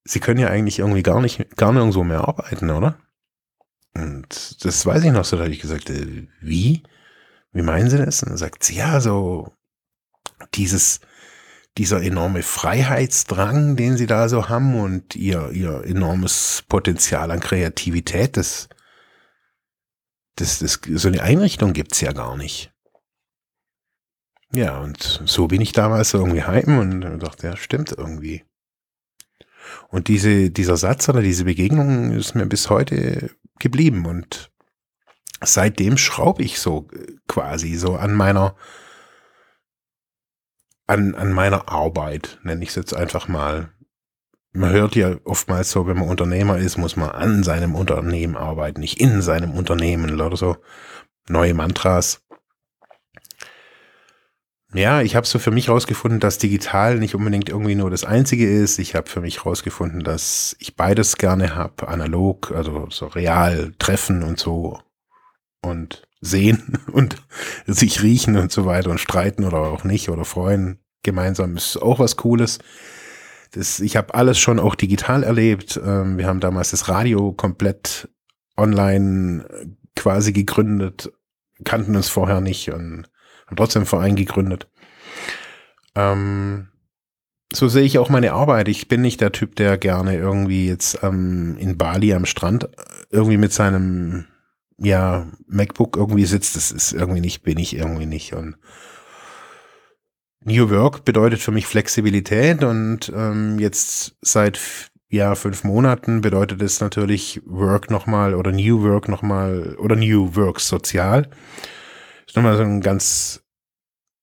sie 0.05 0.19
können 0.19 0.39
ja 0.39 0.47
eigentlich 0.47 0.79
irgendwie 0.79 1.03
gar 1.03 1.19
nicht, 1.19 1.57
gar 1.57 1.73
nirgendwo 1.73 2.03
mehr 2.03 2.27
arbeiten, 2.27 2.69
oder? 2.69 2.97
Und 3.93 4.63
das 4.63 4.85
weiß 4.85 5.03
ich 5.03 5.11
noch 5.11 5.25
so, 5.25 5.35
da 5.35 5.43
habe 5.43 5.53
ich 5.53 5.61
gesagt, 5.61 5.89
äh, 5.89 6.27
wie? 6.41 6.83
Wie 7.51 7.61
meinen 7.61 7.89
Sie 7.89 7.97
das? 7.97 8.21
Und 8.21 8.29
dann 8.29 8.37
sagt 8.37 8.63
sie, 8.63 8.75
ja, 8.75 8.99
so 8.99 9.53
dieses, 10.53 10.99
dieser 11.77 12.01
enorme 12.03 12.43
Freiheitsdrang, 12.43 13.77
den 13.77 13.97
sie 13.97 14.07
da 14.07 14.27
so 14.27 14.49
haben 14.49 14.79
und 14.79 15.15
ihr, 15.15 15.51
ihr 15.51 15.83
enormes 15.85 16.63
Potenzial 16.67 17.31
an 17.31 17.39
Kreativität, 17.39 18.35
das, 18.35 18.67
das, 20.35 20.59
das, 20.59 20.81
so 20.95 21.07
eine 21.07 21.21
Einrichtung 21.21 21.71
gibt's 21.71 22.01
ja 22.01 22.11
gar 22.11 22.35
nicht. 22.35 22.73
Ja, 24.53 24.79
und 24.79 25.21
so 25.25 25.47
bin 25.47 25.61
ich 25.61 25.71
damals 25.71 26.13
irgendwie 26.13 26.43
heim 26.43 26.77
und 26.77 27.19
dachte, 27.19 27.47
ja, 27.47 27.57
stimmt 27.57 27.93
irgendwie. 27.97 28.43
Und 29.89 30.07
diese, 30.07 30.49
dieser 30.49 30.77
Satz 30.77 31.07
oder 31.09 31.21
diese 31.21 31.45
Begegnung 31.45 32.11
ist 32.11 32.35
mir 32.35 32.45
bis 32.45 32.69
heute 32.69 33.31
geblieben 33.59 34.05
und 34.05 34.51
seitdem 35.41 35.97
schraube 35.97 36.43
ich 36.43 36.59
so 36.59 36.87
quasi 37.27 37.75
so 37.75 37.95
an 37.95 38.13
meiner, 38.13 38.55
an, 40.87 41.15
an 41.15 41.31
meiner 41.31 41.69
Arbeit, 41.69 42.39
nenne 42.43 42.63
ich 42.63 42.69
es 42.69 42.75
jetzt 42.75 42.93
einfach 42.93 43.27
mal. 43.27 43.69
Man 44.51 44.71
hört 44.71 44.95
ja 44.95 45.17
oftmals 45.25 45.71
so, 45.71 45.85
wenn 45.85 45.97
man 45.97 46.07
Unternehmer 46.07 46.57
ist, 46.57 46.77
muss 46.77 46.95
man 46.95 47.09
an 47.09 47.43
seinem 47.43 47.75
Unternehmen 47.75 48.37
arbeiten, 48.37 48.79
nicht 48.79 49.01
in 49.01 49.21
seinem 49.21 49.51
Unternehmen 49.51 50.21
oder 50.21 50.37
so. 50.37 50.57
Neue 51.27 51.53
Mantras. 51.53 52.24
Ja, 54.75 55.01
ich 55.01 55.15
habe 55.15 55.25
so 55.25 55.39
für 55.39 55.51
mich 55.51 55.69
rausgefunden, 55.69 56.19
dass 56.19 56.37
digital 56.37 56.99
nicht 56.99 57.15
unbedingt 57.15 57.47
irgendwie 57.47 57.75
nur 57.75 57.89
das 57.89 58.03
Einzige 58.03 58.49
ist. 58.49 58.77
Ich 58.77 58.93
habe 58.93 59.09
für 59.09 59.21
mich 59.21 59.45
rausgefunden, 59.45 60.03
dass 60.03 60.53
ich 60.59 60.75
beides 60.75 61.15
gerne 61.15 61.55
habe, 61.55 61.87
analog, 61.87 62.51
also 62.51 62.87
so 62.89 63.07
real 63.07 63.71
treffen 63.79 64.21
und 64.21 64.37
so 64.37 64.79
und 65.61 66.05
sehen 66.19 66.77
und 66.91 67.15
sich 67.65 68.03
riechen 68.03 68.35
und 68.35 68.51
so 68.51 68.65
weiter 68.65 68.89
und 68.89 68.99
streiten 68.99 69.45
oder 69.45 69.59
auch 69.59 69.85
nicht 69.85 70.09
oder 70.09 70.25
freuen 70.25 70.79
gemeinsam 71.03 71.55
ist 71.55 71.77
auch 71.77 71.99
was 71.99 72.17
Cooles. 72.17 72.59
Das, 73.51 73.79
ich 73.79 73.95
habe 73.95 74.13
alles 74.13 74.37
schon 74.37 74.59
auch 74.59 74.75
digital 74.75 75.23
erlebt. 75.23 75.79
Ähm, 75.81 76.17
wir 76.17 76.27
haben 76.27 76.41
damals 76.41 76.71
das 76.71 76.89
Radio 76.89 77.31
komplett 77.31 78.09
online 78.57 79.45
quasi 79.95 80.33
gegründet, 80.33 81.13
kannten 81.63 81.95
uns 81.95 82.09
vorher 82.09 82.41
nicht 82.41 82.73
und 82.73 83.07
haben 83.47 83.57
trotzdem 83.57 83.81
einen 83.81 83.87
Verein 83.87 84.15
gegründet. 84.15 84.67
Ähm, 85.95 86.67
so 87.53 87.67
sehe 87.67 87.83
ich 87.83 87.97
auch 87.97 88.09
meine 88.09 88.33
Arbeit. 88.33 88.67
Ich 88.67 88.87
bin 88.87 89.01
nicht 89.01 89.21
der 89.21 89.31
Typ, 89.31 89.55
der 89.55 89.77
gerne 89.77 90.15
irgendwie 90.15 90.67
jetzt 90.67 90.99
ähm, 91.03 91.55
in 91.57 91.77
Bali 91.77 92.13
am 92.13 92.25
Strand 92.25 92.69
irgendwie 93.11 93.37
mit 93.37 93.53
seinem 93.53 94.25
ja 94.77 95.27
MacBook 95.47 95.95
irgendwie 95.95 96.25
sitzt. 96.25 96.55
Das 96.55 96.71
ist 96.71 96.93
irgendwie 96.93 97.21
nicht, 97.21 97.43
bin 97.43 97.57
ich 97.57 97.75
irgendwie 97.75 98.05
nicht. 98.05 98.33
Und 98.33 98.57
New 100.41 100.69
Work 100.69 101.05
bedeutet 101.05 101.39
für 101.41 101.51
mich 101.51 101.65
Flexibilität 101.65 102.63
und 102.63 103.11
ähm, 103.15 103.57
jetzt 103.59 104.15
seit 104.21 104.59
ja 105.09 105.33
fünf 105.35 105.63
Monaten 105.63 106.21
bedeutet 106.21 106.61
es 106.61 106.81
natürlich 106.81 107.41
Work 107.45 107.89
nochmal 107.89 108.35
oder 108.35 108.51
New 108.51 108.83
Work 108.83 109.07
nochmal 109.07 109.75
oder 109.79 109.95
New 109.95 110.35
Work 110.35 110.59
sozial. 110.59 111.29
Nochmal 112.35 112.57
so 112.57 112.63
ein 112.63 112.81
ganz 112.81 113.45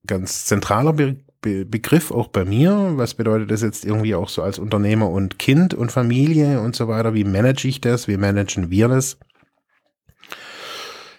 ganz 0.06 0.44
zentraler 0.44 0.92
Be 0.92 1.16
Be 1.40 1.64
Begriff 1.64 2.12
auch 2.12 2.28
bei 2.28 2.44
mir. 2.44 2.92
Was 2.96 3.14
bedeutet 3.14 3.50
das 3.50 3.62
jetzt 3.62 3.84
irgendwie 3.84 4.14
auch 4.14 4.28
so 4.28 4.42
als 4.42 4.60
Unternehmer 4.60 5.10
und 5.10 5.40
Kind 5.40 5.74
und 5.74 5.90
Familie 5.90 6.60
und 6.60 6.76
so 6.76 6.86
weiter? 6.86 7.14
Wie 7.14 7.24
manage 7.24 7.66
ich 7.66 7.80
das? 7.80 8.06
Wie 8.06 8.16
managen 8.16 8.70
wir 8.70 8.86
das? 8.88 9.18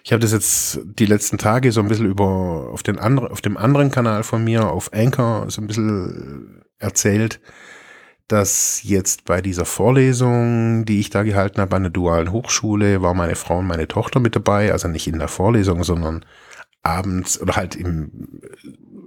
Ich 0.02 0.12
habe 0.12 0.20
das 0.20 0.32
jetzt 0.32 0.80
die 0.84 1.06
letzten 1.06 1.38
Tage 1.38 1.72
so 1.72 1.80
ein 1.80 1.88
bisschen 1.88 2.06
über 2.06 2.70
auf 2.72 2.82
den 2.82 2.98
anderen, 2.98 3.30
auf 3.30 3.42
dem 3.42 3.56
anderen 3.56 3.90
Kanal 3.90 4.22
von 4.22 4.44
mir, 4.44 4.70
auf 4.70 4.92
Anchor, 4.92 5.50
so 5.50 5.60
ein 5.60 5.66
bisschen 5.66 6.62
erzählt, 6.78 7.40
dass 8.28 8.82
jetzt 8.82 9.24
bei 9.24 9.42
dieser 9.42 9.64
Vorlesung, 9.64 10.84
die 10.86 11.00
ich 11.00 11.10
da 11.10 11.22
gehalten 11.22 11.60
habe 11.60 11.76
an 11.76 11.84
der 11.84 11.90
dualen 11.90 12.32
Hochschule, 12.32 13.02
war 13.02 13.14
meine 13.14 13.34
Frau 13.34 13.58
und 13.58 13.66
meine 13.66 13.88
Tochter 13.88 14.20
mit 14.20 14.36
dabei, 14.36 14.72
also 14.72 14.88
nicht 14.88 15.06
in 15.06 15.18
der 15.18 15.28
Vorlesung, 15.28 15.84
sondern 15.84 16.24
abends 16.84 17.40
oder 17.40 17.56
halt 17.56 17.74
im, 17.74 18.40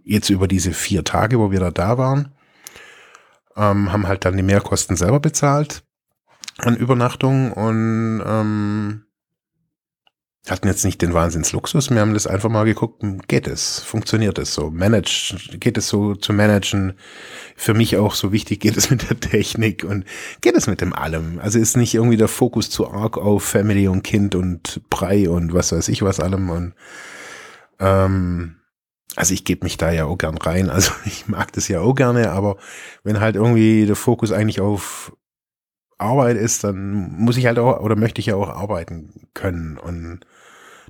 jetzt 0.04 0.30
über 0.30 0.48
diese 0.48 0.74
vier 0.74 1.04
Tage, 1.04 1.40
wo 1.40 1.52
wir 1.52 1.60
da 1.60 1.72
da 1.72 1.98
waren, 1.98 2.34
ähm, 3.56 3.92
haben 3.92 4.08
halt 4.08 4.26
dann 4.26 4.36
die 4.36 4.44
Mehrkosten 4.44 4.98
selber 4.98 5.20
bezahlt 5.20 5.84
an 6.58 6.76
Übernachtung 6.76 7.54
und 7.54 8.24
ähm, 8.26 9.04
hatten 10.50 10.68
jetzt 10.68 10.86
nicht 10.86 11.02
den 11.02 11.14
Wahnsinnsluxus, 11.14 11.90
wir 11.90 12.00
haben 12.00 12.14
das 12.14 12.26
einfach 12.26 12.50
mal 12.50 12.64
geguckt, 12.64 13.04
geht 13.28 13.48
es, 13.48 13.80
funktioniert 13.80 14.40
es 14.40 14.54
so, 14.54 14.72
manage, 14.72 15.36
geht 15.60 15.78
es 15.78 15.90
so 15.90 16.16
zu 16.16 16.34
managen, 16.34 16.94
für 17.56 17.74
mich 17.74 17.98
auch 17.98 18.16
so 18.16 18.32
wichtig, 18.32 18.62
geht 18.62 18.78
es 18.78 18.90
mit 18.90 19.10
der 19.10 19.20
Technik 19.20 19.84
und 19.84 20.06
geht 20.42 20.56
es 20.56 20.68
mit 20.68 20.82
dem 20.82 20.94
allem, 20.94 21.40
also 21.40 21.60
ist 21.60 21.78
nicht 21.78 21.94
irgendwie 21.94 22.18
der 22.18 22.30
Fokus 22.30 22.70
zu 22.70 22.90
arg 22.90 23.18
auf 23.18 23.44
Family 23.44 23.88
und 23.88 24.04
Kind 24.04 24.36
und 24.36 24.82
Brei 24.90 25.30
und 25.30 25.54
was 25.54 25.72
weiß 25.72 25.90
ich 25.90 26.02
was 26.02 26.20
allem 26.20 26.50
und 26.50 26.74
ähm, 27.80 28.58
also 29.16 29.34
ich 29.34 29.46
gebe 29.46 29.66
mich 29.66 29.78
da 29.78 29.92
ja 29.92 30.06
auch 30.06 30.18
gern 30.18 30.38
rein, 30.38 30.70
also 30.70 30.92
ich 31.06 31.28
mag 31.28 31.52
das 31.54 31.68
ja 31.68 31.82
auch 31.82 31.96
gerne, 31.96 32.32
aber 32.32 32.58
wenn 33.04 33.20
halt 33.20 33.36
irgendwie 33.36 33.86
der 33.86 33.96
Fokus 33.96 34.32
eigentlich 34.32 34.62
auf 34.62 35.16
Arbeit 35.98 36.38
ist, 36.38 36.64
dann 36.64 37.12
muss 37.18 37.38
ich 37.38 37.48
halt 37.48 37.58
auch 37.58 37.80
oder 37.80 37.96
möchte 37.96 38.20
ich 38.20 38.28
ja 38.28 38.36
auch 38.36 38.50
arbeiten 38.50 39.28
können 39.34 39.78
und 39.78 40.22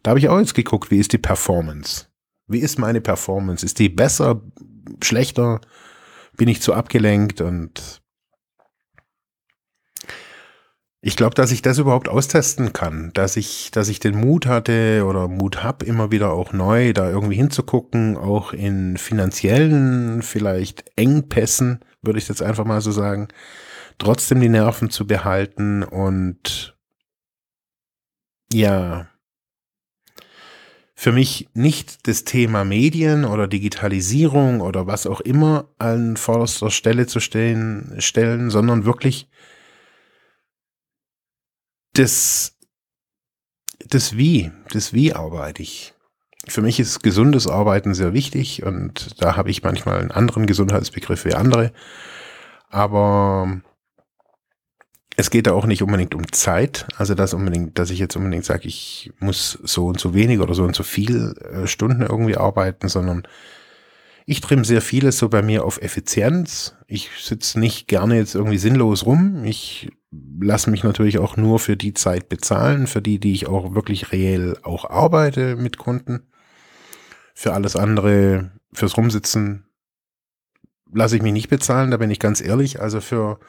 da 0.03 0.11
habe 0.11 0.19
ich 0.19 0.29
auch 0.29 0.39
jetzt 0.39 0.53
geguckt, 0.53 0.91
wie 0.91 0.99
ist 0.99 1.13
die 1.13 1.17
Performance? 1.17 2.07
Wie 2.47 2.59
ist 2.59 2.79
meine 2.79 3.01
Performance? 3.01 3.65
Ist 3.65 3.79
die 3.79 3.89
besser, 3.89 4.41
schlechter? 5.03 5.59
Bin 6.37 6.47
ich 6.47 6.61
zu 6.61 6.73
abgelenkt 6.73 7.41
und 7.41 8.01
ich 11.01 11.15
glaube, 11.15 11.35
dass 11.35 11.51
ich 11.51 11.61
das 11.61 11.77
überhaupt 11.77 12.09
austesten 12.09 12.73
kann, 12.73 13.11
dass 13.13 13.37
ich, 13.37 13.69
dass 13.71 13.87
ich 13.87 13.99
den 13.99 14.19
Mut 14.19 14.47
hatte 14.47 15.05
oder 15.05 15.27
Mut 15.27 15.63
habe, 15.63 15.85
immer 15.85 16.11
wieder 16.11 16.31
auch 16.33 16.53
neu 16.53 16.93
da 16.93 17.09
irgendwie 17.09 17.35
hinzugucken, 17.35 18.17
auch 18.17 18.51
in 18.51 18.97
finanziellen 18.97 20.23
vielleicht 20.23 20.85
Engpässen, 20.95 21.79
würde 22.01 22.19
ich 22.19 22.27
jetzt 22.27 22.41
einfach 22.41 22.65
mal 22.65 22.81
so 22.81 22.91
sagen, 22.91 23.27
trotzdem 23.99 24.41
die 24.41 24.49
Nerven 24.49 24.89
zu 24.89 25.05
behalten 25.05 25.83
und 25.83 26.75
ja, 28.51 29.07
für 30.99 31.11
mich 31.11 31.47
nicht 31.53 32.07
das 32.07 32.23
Thema 32.23 32.63
Medien 32.63 33.23
oder 33.23 33.47
Digitalisierung 33.47 34.61
oder 34.61 34.87
was 34.87 35.05
auch 35.05 35.21
immer 35.21 35.69
an 35.77 36.17
vorderster 36.17 36.71
Stelle 36.71 37.05
zu 37.05 37.19
stellen, 37.19 37.93
stellen 37.99 38.49
sondern 38.49 38.85
wirklich 38.85 39.29
das, 41.97 42.55
das 43.87 44.17
Wie, 44.17 44.51
das 44.71 44.93
Wie 44.93 45.13
arbeite 45.13 45.63
ich. 45.63 45.93
Für 46.47 46.61
mich 46.61 46.79
ist 46.79 47.03
gesundes 47.03 47.47
Arbeiten 47.47 47.93
sehr 47.93 48.13
wichtig 48.13 48.63
und 48.63 49.21
da 49.21 49.35
habe 49.35 49.49
ich 49.49 49.63
manchmal 49.63 49.99
einen 49.99 50.11
anderen 50.11 50.45
Gesundheitsbegriff 50.45 51.25
wie 51.25 51.33
andere. 51.33 51.73
Aber 52.69 53.61
es 55.17 55.29
geht 55.29 55.47
da 55.47 55.53
auch 55.53 55.65
nicht 55.65 55.81
unbedingt 55.81 56.15
um 56.15 56.31
Zeit, 56.31 56.87
also 56.97 57.15
dass 57.15 57.33
unbedingt, 57.33 57.77
dass 57.79 57.89
ich 57.89 57.99
jetzt 57.99 58.15
unbedingt 58.15 58.45
sage, 58.45 58.67
ich 58.67 59.11
muss 59.19 59.59
so 59.63 59.87
und 59.87 59.99
so 59.99 60.13
wenig 60.13 60.39
oder 60.39 60.53
so 60.53 60.63
und 60.63 60.75
so 60.75 60.83
viel 60.83 61.33
äh, 61.51 61.67
Stunden 61.67 62.03
irgendwie 62.03 62.37
arbeiten, 62.37 62.87
sondern 62.87 63.27
ich 64.25 64.41
trimme 64.41 64.63
sehr 64.63 64.81
vieles 64.81 65.17
so 65.17 65.29
bei 65.29 65.41
mir 65.41 65.65
auf 65.65 65.81
Effizienz. 65.81 66.75
Ich 66.87 67.09
sitze 67.19 67.59
nicht 67.59 67.87
gerne 67.87 68.17
jetzt 68.17 68.35
irgendwie 68.35 68.57
sinnlos 68.57 69.05
rum. 69.05 69.43
Ich 69.43 69.89
lasse 70.11 70.69
mich 70.71 70.83
natürlich 70.83 71.17
auch 71.19 71.37
nur 71.37 71.59
für 71.59 71.75
die 71.75 71.93
Zeit 71.93 72.29
bezahlen, 72.29 72.87
für 72.87 73.01
die, 73.01 73.19
die 73.19 73.33
ich 73.33 73.47
auch 73.47 73.75
wirklich 73.75 74.11
reell 74.11 74.57
auch 74.63 74.89
arbeite 74.89 75.55
mit 75.55 75.77
Kunden. 75.77 76.27
Für 77.33 77.53
alles 77.53 77.75
andere, 77.75 78.51
fürs 78.73 78.97
Rumsitzen 78.97 79.65
lasse 80.93 81.17
ich 81.17 81.21
mich 81.21 81.33
nicht 81.33 81.49
bezahlen, 81.49 81.91
da 81.91 81.97
bin 81.97 82.09
ich 82.09 82.19
ganz 82.19 82.41
ehrlich. 82.41 82.81
Also 82.81 83.01
für 83.01 83.39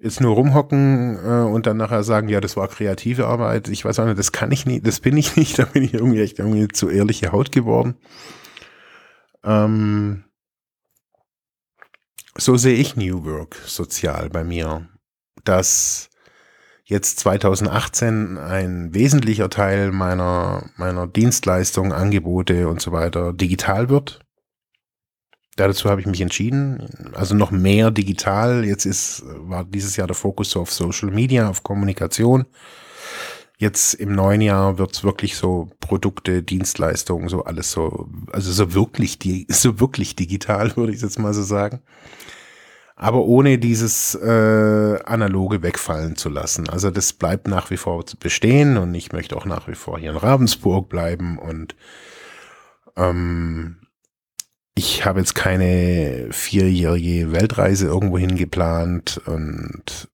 jetzt 0.00 0.20
nur 0.20 0.34
rumhocken 0.34 1.18
äh, 1.22 1.44
und 1.44 1.66
dann 1.66 1.76
nachher 1.76 2.02
sagen, 2.02 2.28
ja, 2.28 2.40
das 2.40 2.56
war 2.56 2.68
kreative 2.68 3.26
Arbeit. 3.26 3.68
Ich 3.68 3.84
weiß 3.84 3.98
auch 3.98 4.06
nicht, 4.06 4.18
das 4.18 4.32
kann 4.32 4.50
ich 4.50 4.66
nicht, 4.66 4.86
das 4.86 5.00
bin 5.00 5.16
ich 5.16 5.36
nicht, 5.36 5.58
da 5.58 5.64
bin 5.64 5.82
ich 5.82 5.94
irgendwie 5.94 6.20
echt 6.20 6.38
irgendwie 6.38 6.68
zu 6.68 6.88
ehrliche 6.88 7.32
Haut 7.32 7.52
geworden. 7.52 7.94
Ähm, 9.44 10.24
so 12.36 12.56
sehe 12.56 12.76
ich 12.76 12.96
New 12.96 13.24
Work 13.24 13.56
sozial 13.66 14.30
bei 14.30 14.44
mir, 14.44 14.88
dass 15.44 16.10
jetzt 16.84 17.20
2018 17.20 18.36
ein 18.36 18.92
wesentlicher 18.92 19.48
Teil 19.48 19.92
meiner, 19.92 20.70
meiner 20.76 21.06
Dienstleistungen, 21.06 21.92
Angebote 21.92 22.68
und 22.68 22.80
so 22.80 22.92
weiter 22.92 23.32
digital 23.32 23.88
wird. 23.88 24.20
Dazu 25.56 25.90
habe 25.90 26.00
ich 26.00 26.06
mich 26.06 26.20
entschieden. 26.20 27.12
Also 27.14 27.34
noch 27.34 27.50
mehr 27.50 27.90
digital. 27.90 28.64
Jetzt 28.64 28.86
ist, 28.86 29.22
war 29.26 29.64
dieses 29.64 29.96
Jahr 29.96 30.06
der 30.06 30.16
Fokus 30.16 30.50
so 30.50 30.60
auf 30.60 30.72
Social 30.72 31.10
Media, 31.10 31.48
auf 31.48 31.62
Kommunikation. 31.62 32.46
Jetzt 33.58 33.94
im 33.94 34.14
neuen 34.14 34.40
Jahr 34.40 34.78
wird's 34.78 35.04
wirklich 35.04 35.36
so 35.36 35.68
Produkte, 35.80 36.42
Dienstleistungen, 36.42 37.28
so 37.28 37.44
alles 37.44 37.70
so, 37.70 38.08
also 38.32 38.50
so 38.50 38.72
wirklich, 38.72 39.18
so 39.48 39.78
wirklich 39.78 40.16
digital, 40.16 40.74
würde 40.76 40.94
ich 40.94 41.02
jetzt 41.02 41.18
mal 41.18 41.34
so 41.34 41.42
sagen. 41.42 41.82
Aber 43.02 43.24
ohne 43.24 43.56
dieses 43.56 44.14
äh, 44.14 44.98
analoge 45.06 45.62
wegfallen 45.62 46.16
zu 46.16 46.28
lassen. 46.28 46.68
Also 46.68 46.90
das 46.90 47.14
bleibt 47.14 47.48
nach 47.48 47.70
wie 47.70 47.78
vor 47.78 48.04
bestehen 48.18 48.76
und 48.76 48.94
ich 48.94 49.12
möchte 49.12 49.38
auch 49.38 49.46
nach 49.46 49.68
wie 49.68 49.74
vor 49.74 49.98
hier 49.98 50.10
in 50.10 50.18
Ravensburg 50.18 50.90
bleiben 50.90 51.38
und 51.38 51.74
ähm, 52.98 53.78
ich 54.74 55.06
habe 55.06 55.20
jetzt 55.20 55.34
keine 55.34 56.28
vierjährige 56.30 57.32
Weltreise 57.32 57.86
irgendwohin 57.86 58.36
geplant 58.36 59.18
und 59.24 60.10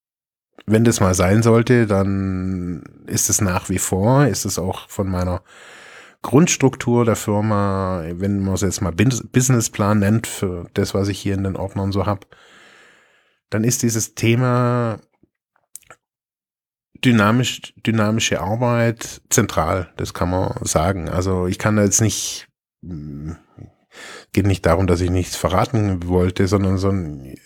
wenn 0.66 0.84
das 0.84 1.00
mal 1.00 1.16
sein 1.16 1.42
sollte, 1.42 1.88
dann 1.88 2.84
ist 3.08 3.30
es 3.30 3.40
nach 3.40 3.68
wie 3.68 3.80
vor, 3.80 4.28
ist 4.28 4.44
es 4.44 4.60
auch 4.60 4.88
von 4.88 5.08
meiner 5.08 5.42
Grundstruktur 6.22 7.04
der 7.04 7.16
Firma, 7.16 8.04
wenn 8.12 8.44
man 8.44 8.54
es 8.54 8.60
jetzt 8.60 8.80
mal 8.80 8.92
Businessplan 8.92 9.98
nennt, 9.98 10.28
für 10.28 10.68
das, 10.74 10.94
was 10.94 11.08
ich 11.08 11.18
hier 11.18 11.34
in 11.34 11.42
den 11.42 11.56
Ordnern 11.56 11.90
so 11.90 12.06
habe, 12.06 12.28
dann 13.50 13.64
ist 13.64 13.82
dieses 13.82 14.14
Thema 14.14 15.00
dynamisch, 17.04 17.74
dynamische 17.76 18.40
Arbeit 18.40 19.22
zentral, 19.30 19.92
das 19.96 20.14
kann 20.14 20.30
man 20.30 20.58
sagen. 20.62 21.08
Also 21.08 21.46
ich 21.46 21.58
kann 21.58 21.76
da 21.76 21.84
jetzt 21.84 22.00
nicht, 22.00 22.48
hm, 22.82 23.36
geht 24.32 24.46
nicht 24.46 24.66
darum, 24.66 24.86
dass 24.86 25.00
ich 25.00 25.10
nichts 25.10 25.36
verraten 25.36 26.08
wollte, 26.08 26.48
sondern 26.48 26.78
so 26.78 26.90
ein, 26.90 27.36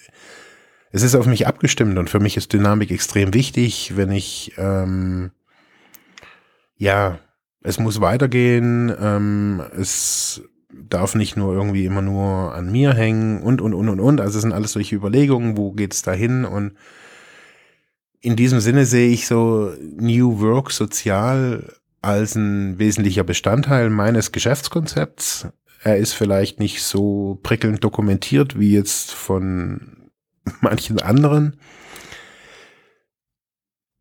es 0.92 1.02
ist 1.02 1.14
auf 1.14 1.26
mich 1.26 1.46
abgestimmt 1.46 1.98
und 1.98 2.10
für 2.10 2.20
mich 2.20 2.36
ist 2.36 2.52
Dynamik 2.52 2.90
extrem 2.90 3.34
wichtig, 3.34 3.96
wenn 3.96 4.10
ich 4.10 4.52
ähm, 4.56 5.32
ja, 6.80 7.18
es 7.62 7.78
muss 7.78 8.00
weitergehen, 8.00 8.90
ähm, 8.98 9.62
es 9.76 10.42
darf 10.72 11.14
nicht 11.14 11.36
nur 11.36 11.54
irgendwie 11.54 11.84
immer 11.84 12.02
nur 12.02 12.54
an 12.54 12.70
mir 12.70 12.94
hängen 12.94 13.42
und 13.42 13.60
und 13.60 13.74
und 13.74 13.88
und 13.88 14.00
und. 14.00 14.20
Also 14.20 14.38
es 14.38 14.42
sind 14.42 14.52
alles 14.52 14.72
solche 14.72 14.96
Überlegungen, 14.96 15.56
wo 15.56 15.72
geht's 15.72 16.02
dahin 16.02 16.44
und 16.44 16.72
in 18.20 18.36
diesem 18.36 18.60
Sinne 18.60 18.84
sehe 18.84 19.10
ich 19.10 19.26
so 19.26 19.72
New 19.96 20.40
Work 20.40 20.70
sozial 20.72 21.74
als 22.02 22.34
ein 22.34 22.78
wesentlicher 22.78 23.24
Bestandteil 23.24 23.90
meines 23.90 24.32
Geschäftskonzepts. 24.32 25.48
Er 25.82 25.96
ist 25.96 26.12
vielleicht 26.12 26.60
nicht 26.60 26.82
so 26.82 27.38
prickelnd 27.42 27.82
dokumentiert 27.82 28.58
wie 28.58 28.72
jetzt 28.72 29.12
von 29.12 30.10
manchen 30.60 31.00
anderen. 31.00 31.56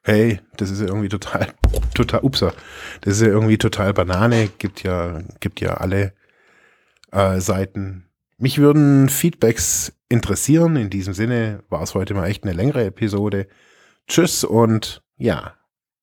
hey, 0.03 0.39
das 0.57 0.69
ist 0.69 0.81
ja 0.81 0.87
irgendwie 0.87 1.09
total, 1.09 1.47
total, 1.95 2.21
upsa, 2.21 2.53
das 3.01 3.15
ist 3.15 3.21
ja 3.21 3.27
irgendwie 3.27 3.57
total 3.57 3.93
Banane, 3.93 4.49
gibt 4.59 4.83
ja, 4.83 5.21
gibt 5.39 5.59
ja 5.61 5.75
alle 5.75 6.13
äh, 7.11 7.39
Seiten. 7.39 8.05
Mich 8.37 8.59
würden 8.59 9.09
Feedbacks 9.09 9.93
interessieren. 10.07 10.75
In 10.75 10.89
diesem 10.89 11.13
Sinne 11.13 11.63
war 11.69 11.81
es 11.81 11.93
heute 11.93 12.13
mal 12.13 12.27
echt 12.27 12.43
eine 12.43 12.53
längere 12.53 12.85
Episode. 12.85 13.47
Tschüss 14.07 14.43
und 14.43 15.03
ja, 15.17 15.55